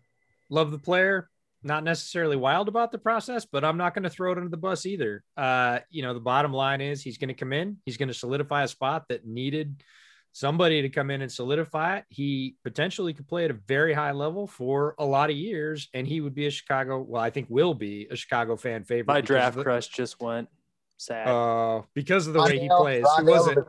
Love 0.49 0.69
the 0.69 0.77
player. 0.77 1.27
Not 1.63 1.83
necessarily 1.83 2.35
wild 2.35 2.67
about 2.67 2.91
the 2.91 2.99
process, 2.99 3.45
but 3.45 3.63
I'm 3.63 3.77
not 3.77 3.95
going 3.95 4.03
to 4.03 4.09
throw 4.11 4.31
it 4.31 4.37
under 4.37 4.49
the 4.49 4.57
bus 4.57 4.85
either. 4.85 5.23
Uh, 5.35 5.79
you 5.89 6.03
know, 6.03 6.13
the 6.13 6.19
bottom 6.19 6.53
line 6.53 6.81
is 6.81 7.01
he's 7.01 7.17
going 7.17 7.29
to 7.29 7.33
come 7.33 7.53
in, 7.53 7.77
he's 7.85 7.97
going 7.97 8.09
to 8.09 8.13
solidify 8.13 8.63
a 8.63 8.67
spot 8.67 9.05
that 9.09 9.25
needed– 9.25 9.83
somebody 10.31 10.81
to 10.81 10.89
come 10.89 11.11
in 11.11 11.21
and 11.21 11.31
solidify 11.31 11.97
it. 11.97 12.05
He 12.09 12.55
potentially 12.63 13.13
could 13.13 13.27
play 13.27 13.45
at 13.45 13.51
a 13.51 13.57
very 13.67 13.93
high 13.93 14.11
level 14.11 14.47
for 14.47 14.95
a 14.97 15.05
lot 15.05 15.29
of 15.29 15.35
years, 15.35 15.89
and 15.93 16.07
he 16.07 16.21
would 16.21 16.33
be 16.33 16.47
a 16.47 16.51
Chicago. 16.51 16.99
Well, 16.99 17.21
I 17.21 17.29
think 17.29 17.47
will 17.49 17.73
be 17.73 18.07
a 18.09 18.15
Chicago 18.15 18.55
fan 18.55 18.83
favorite. 18.83 19.07
My 19.07 19.21
draft 19.21 19.57
the, 19.57 19.63
crush 19.63 19.87
just 19.87 20.21
went 20.21 20.49
sad. 20.97 21.27
Uh, 21.27 21.81
because 21.93 22.27
of 22.27 22.33
the 22.33 22.39
Rondale, 22.39 22.45
way 22.45 22.59
he 22.59 22.69
plays. 22.69 23.03
Rondale 23.03 23.19
he 23.19 23.25
wasn't 23.25 23.67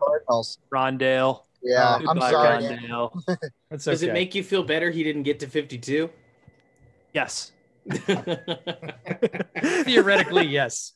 Rondale. 0.73 1.41
Yeah, 1.63 1.85
uh, 1.85 2.01
I'm 2.09 2.21
sorry. 2.21 2.65
Rondale. 2.65 3.23
That's 3.71 3.87
okay. 3.87 3.95
Does 3.95 4.03
it 4.03 4.13
make 4.13 4.35
you 4.35 4.43
feel 4.43 4.65
better 4.65 4.91
he 4.91 5.05
didn't 5.05 5.23
get 5.23 5.41
to 5.41 5.47
52? 5.47 6.11
Yes. 7.15 7.53
Theoretically, 9.85 10.47
yes 10.47 10.93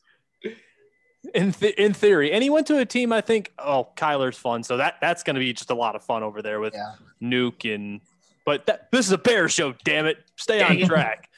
in 1.33 1.51
th- 1.51 1.75
in 1.75 1.93
theory. 1.93 2.31
And 2.31 2.43
he 2.43 2.49
went 2.49 2.67
to 2.67 2.77
a 2.77 2.85
team. 2.85 3.11
I 3.11 3.21
think. 3.21 3.53
Oh, 3.57 3.89
Kyler's 3.95 4.37
fun, 4.37 4.63
so 4.63 4.77
that 4.77 4.95
that's 5.01 5.23
going 5.23 5.35
to 5.35 5.39
be 5.39 5.53
just 5.53 5.71
a 5.71 5.75
lot 5.75 5.95
of 5.95 6.03
fun 6.03 6.23
over 6.23 6.41
there 6.41 6.59
with 6.59 6.73
yeah. 6.73 6.93
Nuke 7.21 7.73
and. 7.73 8.01
But 8.45 8.65
that, 8.67 8.89
this 8.91 9.05
is 9.05 9.11
a 9.11 9.17
bear 9.17 9.49
show. 9.49 9.73
Damn 9.83 10.05
it, 10.05 10.23
stay 10.37 10.63
on 10.63 10.79
track. 10.87 11.29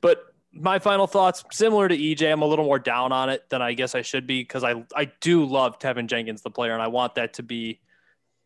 but 0.00 0.24
my 0.52 0.78
final 0.78 1.06
thoughts, 1.06 1.44
similar 1.52 1.86
to 1.86 1.96
EJ, 1.96 2.32
I'm 2.32 2.40
a 2.40 2.46
little 2.46 2.64
more 2.64 2.78
down 2.78 3.12
on 3.12 3.28
it 3.28 3.46
than 3.50 3.60
I 3.60 3.74
guess 3.74 3.94
I 3.94 4.00
should 4.00 4.26
be 4.26 4.40
because 4.40 4.64
I 4.64 4.84
I 4.94 5.10
do 5.20 5.44
love 5.44 5.78
Teven 5.78 6.06
Jenkins, 6.06 6.42
the 6.42 6.50
player, 6.50 6.72
and 6.72 6.82
I 6.82 6.86
want 6.86 7.16
that 7.16 7.34
to 7.34 7.42
be 7.42 7.80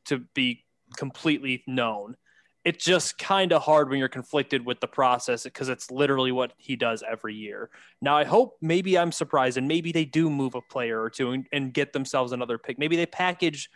to 0.07 0.19
be 0.35 0.65
completely 0.97 1.63
known 1.69 2.17
it's 2.65 2.85
just 2.85 3.17
kind 3.17 3.53
of 3.53 3.63
hard 3.63 3.89
when 3.89 3.99
you're 3.99 4.09
conflicted 4.09 4.67
with 4.67 4.81
the 4.81 4.87
process 4.87 5.45
because 5.45 5.71
it's 5.71 5.91
literally 5.91 6.31
what 6.31 6.53
he 6.59 6.77
does 6.77 7.03
every 7.09 7.35
year. 7.35 7.71
Now, 8.03 8.17
I 8.17 8.25
hope 8.25 8.59
maybe 8.61 8.99
I'm 8.99 9.13
surprised 9.13 9.57
and 9.57 9.67
maybe 9.67 9.93
they 9.93 10.05
do 10.05 10.29
move 10.29 10.55
a 10.55 10.61
player 10.61 11.01
or 11.01 11.09
two 11.09 11.31
and, 11.31 11.47
and 11.53 11.73
get 11.73 11.93
themselves 11.93 12.33
another 12.33 12.59
pick. 12.59 12.79
Maybe 12.79 12.97
they 12.97 13.07
package 13.07 13.71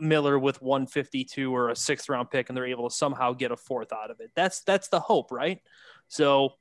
Miller 0.00 0.36
with 0.36 0.60
152 0.60 1.54
or 1.54 1.70
a 1.70 1.76
sixth 1.76 2.08
round 2.08 2.30
pick 2.30 2.48
and 2.48 2.56
they're 2.56 2.66
able 2.66 2.88
to 2.88 2.94
somehow 2.94 3.32
get 3.32 3.52
a 3.52 3.56
fourth 3.56 3.92
out 3.92 4.10
of 4.10 4.18
it. 4.18 4.32
That's 4.34 4.62
that's 4.62 4.88
the 4.88 4.98
hope, 4.98 5.30
right? 5.30 5.60
So 6.08 6.54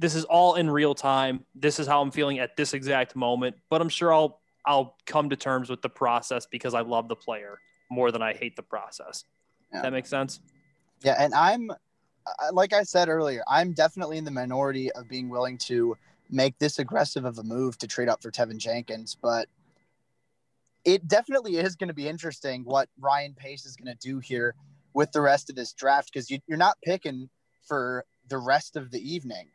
this 0.00 0.16
is 0.16 0.24
all 0.24 0.56
in 0.56 0.68
real 0.68 0.96
time. 0.96 1.46
This 1.54 1.78
is 1.78 1.86
how 1.86 2.02
I'm 2.02 2.10
feeling 2.10 2.40
at 2.40 2.56
this 2.56 2.74
exact 2.74 3.14
moment, 3.14 3.54
but 3.70 3.80
I'm 3.80 3.88
sure 3.88 4.12
I'll 4.12 4.40
I'll 4.66 4.96
come 5.06 5.30
to 5.30 5.36
terms 5.36 5.70
with 5.70 5.82
the 5.82 5.88
process 5.88 6.46
because 6.46 6.74
I 6.74 6.80
love 6.80 7.08
the 7.08 7.16
player 7.16 7.60
more 7.88 8.10
than 8.10 8.22
I 8.22 8.32
hate 8.32 8.56
the 8.56 8.62
process. 8.62 9.24
Yeah. 9.72 9.82
That 9.82 9.92
makes 9.92 10.08
sense? 10.08 10.40
Yeah, 11.02 11.16
and 11.18 11.34
I'm 11.34 11.70
like 12.52 12.72
I 12.72 12.82
said 12.82 13.08
earlier, 13.08 13.42
I'm 13.48 13.72
definitely 13.72 14.18
in 14.18 14.24
the 14.24 14.30
minority 14.30 14.92
of 14.92 15.08
being 15.08 15.28
willing 15.28 15.58
to 15.58 15.96
make 16.30 16.58
this 16.58 16.78
aggressive 16.78 17.24
of 17.24 17.38
a 17.38 17.42
move 17.42 17.76
to 17.78 17.86
trade 17.86 18.08
up 18.08 18.22
for 18.22 18.30
Teven 18.30 18.58
Jenkins, 18.58 19.16
but 19.20 19.48
it 20.84 21.06
definitely 21.06 21.56
is 21.56 21.76
going 21.76 21.88
to 21.88 21.94
be 21.94 22.08
interesting 22.08 22.64
what 22.64 22.88
Ryan 22.98 23.34
Pace 23.34 23.66
is 23.66 23.76
going 23.76 23.94
to 23.94 24.08
do 24.08 24.18
here 24.18 24.54
with 24.94 25.12
the 25.12 25.20
rest 25.20 25.50
of 25.50 25.56
this 25.56 25.72
draft 25.72 26.10
because 26.12 26.30
you, 26.30 26.38
are 26.50 26.56
not 26.56 26.76
picking 26.84 27.28
for 27.66 28.04
the 28.28 28.38
rest 28.38 28.76
of 28.76 28.90
the 28.90 29.00
evening. 29.00 29.48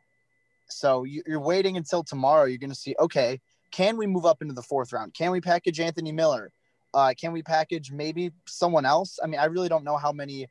So 0.68 1.04
you, 1.04 1.22
you're 1.26 1.40
waiting 1.40 1.76
until 1.76 2.02
tomorrow. 2.02 2.44
You're 2.44 2.58
going 2.58 2.70
to 2.70 2.76
see, 2.76 2.94
okay, 2.98 3.40
can 3.70 3.96
we 3.96 4.06
move 4.06 4.24
up 4.24 4.40
into 4.40 4.54
the 4.54 4.62
fourth 4.62 4.92
round? 4.92 5.14
Can 5.14 5.30
we 5.30 5.40
package 5.40 5.80
Anthony 5.80 6.12
Miller? 6.12 6.50
Uh, 6.94 7.12
can 7.18 7.32
we 7.32 7.42
package 7.42 7.92
maybe 7.92 8.30
someone 8.46 8.86
else? 8.86 9.18
I 9.22 9.26
mean, 9.26 9.40
I 9.40 9.46
really 9.46 9.68
don't 9.68 9.84
know 9.84 9.96
how 9.98 10.12
many 10.12 10.48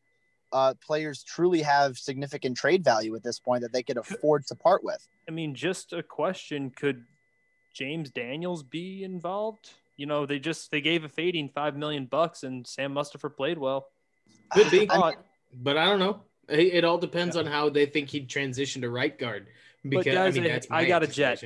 uh, 0.52 0.74
players 0.86 1.24
truly 1.24 1.62
have 1.62 1.98
significant 1.98 2.58
trade 2.58 2.84
value 2.84 3.16
at 3.16 3.24
this 3.24 3.40
point 3.40 3.62
that 3.62 3.74
they 3.74 3.84
could 3.84 3.98
afford 3.98 4.46
to 4.48 4.56
part 4.56 4.84
with. 4.84 5.08
I 5.28 5.32
mean, 5.32 5.56
just 5.56 5.94
a 5.94 6.04
question: 6.04 6.70
Could 6.70 7.04
James 7.74 8.10
Daniels 8.10 8.64
be 8.64 9.04
involved? 9.04 9.72
You 9.98 10.06
know, 10.06 10.26
they 10.26 10.40
just 10.40 10.72
they 10.72 10.82
gave 10.82 11.04
a 11.04 11.10
fading 11.10 11.50
five 11.50 11.76
million 11.76 12.06
bucks, 12.06 12.44
and 12.44 12.66
Sam 12.66 12.94
Mustipher 12.94 13.36
played 13.36 13.58
well. 13.58 13.88
Could 14.52 14.72
be, 14.72 14.90
I 14.90 14.98
mean, 14.98 15.14
but 15.54 15.78
I 15.78 15.86
don't 15.86 16.00
know. 16.00 16.22
It, 16.48 16.76
it 16.76 16.86
all 16.86 16.98
depends 16.98 17.36
yeah. 17.36 17.42
on 17.42 17.48
how 17.48 17.70
they 17.70 17.86
think 17.86 18.10
he'd 18.10 18.30
transition 18.30 18.82
to 18.84 18.90
right 18.90 19.18
guard. 19.18 19.48
Because 19.84 20.14
guys, 20.14 20.38
I 20.38 20.40
mean, 20.40 20.50
that's 20.50 20.68
I 20.72 20.86
got 20.86 21.04
a 21.04 21.08
jet. 21.08 21.44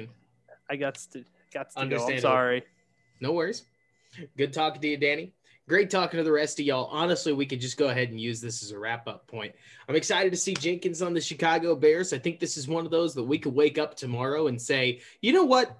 I 0.69 0.75
got 0.75 0.95
to 0.95 1.23
got 1.53 1.71
to 1.75 1.87
go. 1.87 2.07
I'm 2.07 2.19
sorry. 2.19 2.63
No 3.19 3.33
worries. 3.33 3.63
Good 4.37 4.53
talking 4.53 4.81
to 4.81 4.87
you, 4.87 4.97
Danny. 4.97 5.33
Great 5.67 5.89
talking 5.89 6.17
to 6.17 6.23
the 6.23 6.31
rest 6.31 6.59
of 6.59 6.65
y'all. 6.65 6.89
Honestly, 6.91 7.33
we 7.33 7.45
could 7.45 7.61
just 7.61 7.77
go 7.77 7.87
ahead 7.87 8.09
and 8.09 8.19
use 8.19 8.41
this 8.41 8.61
as 8.63 8.71
a 8.71 8.79
wrap 8.79 9.07
up 9.07 9.27
point. 9.27 9.53
I'm 9.87 9.95
excited 9.95 10.31
to 10.31 10.37
see 10.37 10.53
Jenkins 10.53 11.01
on 11.01 11.13
the 11.13 11.21
Chicago 11.21 11.75
Bears. 11.75 12.13
I 12.13 12.17
think 12.17 12.39
this 12.39 12.57
is 12.57 12.67
one 12.67 12.85
of 12.85 12.91
those 12.91 13.13
that 13.13 13.23
we 13.23 13.37
could 13.37 13.55
wake 13.55 13.77
up 13.77 13.95
tomorrow 13.95 14.47
and 14.47 14.61
say, 14.61 15.01
you 15.21 15.31
know 15.33 15.45
what? 15.45 15.77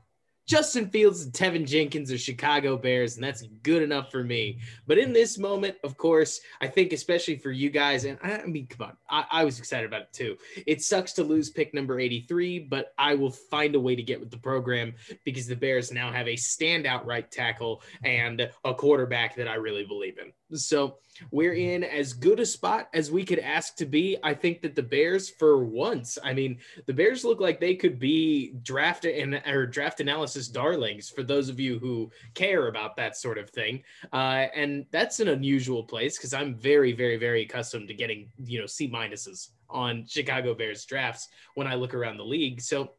Justin 0.51 0.89
Fields 0.89 1.23
and 1.23 1.31
Teven 1.31 1.65
Jenkins 1.65 2.11
are 2.11 2.17
Chicago 2.17 2.75
Bears, 2.75 3.15
and 3.15 3.23
that's 3.23 3.41
good 3.63 3.81
enough 3.81 4.11
for 4.11 4.21
me. 4.21 4.59
But 4.85 4.97
in 4.97 5.13
this 5.13 5.37
moment, 5.37 5.77
of 5.85 5.95
course, 5.95 6.41
I 6.59 6.67
think 6.67 6.91
especially 6.91 7.37
for 7.37 7.51
you 7.51 7.69
guys, 7.69 8.03
and 8.03 8.19
I, 8.21 8.45
mean, 8.45 8.67
come 8.67 8.87
on, 8.87 8.97
I, 9.09 9.23
I, 9.31 9.45
was 9.45 9.59
excited 9.59 9.85
about 9.85 10.01
it 10.01 10.11
too. 10.11 10.35
It 10.67 10.81
sucks 10.81 11.13
to 11.13 11.23
lose 11.23 11.51
pick 11.51 11.73
number 11.73 12.01
83, 12.01 12.59
but 12.59 12.93
I 12.97 13.15
will 13.15 13.31
find 13.31 13.75
a 13.75 13.79
way 13.79 13.95
to 13.95 14.03
get 14.03 14.19
with 14.19 14.29
the 14.29 14.39
program 14.39 14.93
because 15.23 15.47
the 15.47 15.55
Bears 15.55 15.89
now 15.89 16.11
have 16.11 16.27
a 16.27 16.33
standout 16.33 17.05
right 17.05 17.31
tackle 17.31 17.81
and 18.03 18.49
a 18.65 18.73
quarterback 18.73 19.37
that 19.37 19.47
I 19.47 19.55
really 19.55 19.85
believe 19.85 20.17
in. 20.17 20.33
So 20.57 20.97
we're 21.29 21.53
in 21.53 21.83
as 21.83 22.13
good 22.13 22.39
a 22.39 22.45
spot 22.45 22.89
as 22.93 23.11
we 23.11 23.23
could 23.23 23.39
ask 23.39 23.75
to 23.77 23.85
be. 23.85 24.17
I 24.23 24.33
think 24.33 24.61
that 24.61 24.75
the 24.75 24.83
Bears, 24.83 25.29
for 25.29 25.63
once, 25.63 26.17
I 26.23 26.33
mean, 26.33 26.57
the 26.85 26.93
Bears 26.93 27.23
look 27.23 27.39
like 27.39 27.59
they 27.59 27.75
could 27.75 27.99
be 27.99 28.53
draft 28.63 29.05
and 29.05 29.41
or 29.45 29.65
draft 29.65 29.99
analysis 29.99 30.47
darlings 30.47 31.09
for 31.09 31.23
those 31.23 31.49
of 31.49 31.59
you 31.59 31.79
who 31.79 32.11
care 32.33 32.67
about 32.67 32.95
that 32.97 33.17
sort 33.17 33.37
of 33.37 33.49
thing. 33.49 33.83
Uh, 34.11 34.47
and 34.55 34.85
that's 34.91 35.19
an 35.19 35.27
unusual 35.27 35.83
place 35.83 36.17
because 36.17 36.33
I'm 36.33 36.55
very, 36.55 36.93
very, 36.93 37.17
very 37.17 37.43
accustomed 37.43 37.87
to 37.89 37.93
getting 37.93 38.29
you 38.43 38.59
know 38.59 38.65
C 38.65 38.89
minuses 38.89 39.49
on 39.69 40.05
Chicago 40.07 40.53
Bears 40.53 40.85
drafts 40.85 41.29
when 41.55 41.67
I 41.67 41.75
look 41.75 41.93
around 41.93 42.17
the 42.17 42.25
league. 42.25 42.61
So 42.61 42.91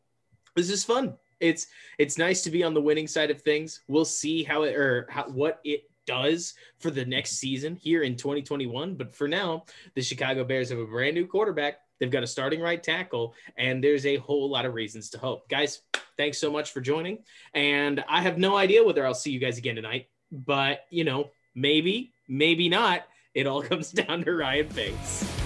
this 0.56 0.70
is 0.70 0.84
fun. 0.84 1.14
It's 1.40 1.66
it's 1.98 2.18
nice 2.18 2.42
to 2.42 2.50
be 2.50 2.62
on 2.62 2.74
the 2.74 2.80
winning 2.80 3.06
side 3.08 3.30
of 3.30 3.42
things. 3.42 3.80
We'll 3.88 4.04
see 4.04 4.44
how 4.44 4.62
it 4.62 4.76
or 4.76 5.06
how, 5.10 5.24
what 5.24 5.60
it 5.64 5.90
does 6.06 6.54
for 6.78 6.90
the 6.90 7.04
next 7.04 7.32
season 7.32 7.76
here 7.76 8.02
in 8.02 8.16
2021. 8.16 8.94
But 8.94 9.14
for 9.14 9.28
now, 9.28 9.64
the 9.94 10.02
Chicago 10.02 10.44
Bears 10.44 10.70
have 10.70 10.78
a 10.78 10.86
brand 10.86 11.14
new 11.14 11.26
quarterback. 11.26 11.78
They've 12.00 12.10
got 12.10 12.22
a 12.22 12.26
starting 12.26 12.60
right 12.60 12.82
tackle, 12.82 13.34
and 13.56 13.82
there's 13.82 14.06
a 14.06 14.16
whole 14.16 14.50
lot 14.50 14.64
of 14.64 14.74
reasons 14.74 15.10
to 15.10 15.18
hope. 15.18 15.48
Guys, 15.48 15.82
thanks 16.16 16.38
so 16.38 16.50
much 16.50 16.72
for 16.72 16.80
joining. 16.80 17.18
And 17.54 18.04
I 18.08 18.22
have 18.22 18.38
no 18.38 18.56
idea 18.56 18.84
whether 18.84 19.06
I'll 19.06 19.14
see 19.14 19.30
you 19.30 19.38
guys 19.38 19.58
again 19.58 19.76
tonight, 19.76 20.08
but 20.30 20.80
you 20.90 21.04
know, 21.04 21.30
maybe, 21.54 22.12
maybe 22.28 22.68
not. 22.68 23.04
It 23.34 23.46
all 23.46 23.62
comes 23.70 23.92
down 23.92 24.24
to 24.24 24.32
Ryan 24.32 24.68
Pace. 24.68 25.41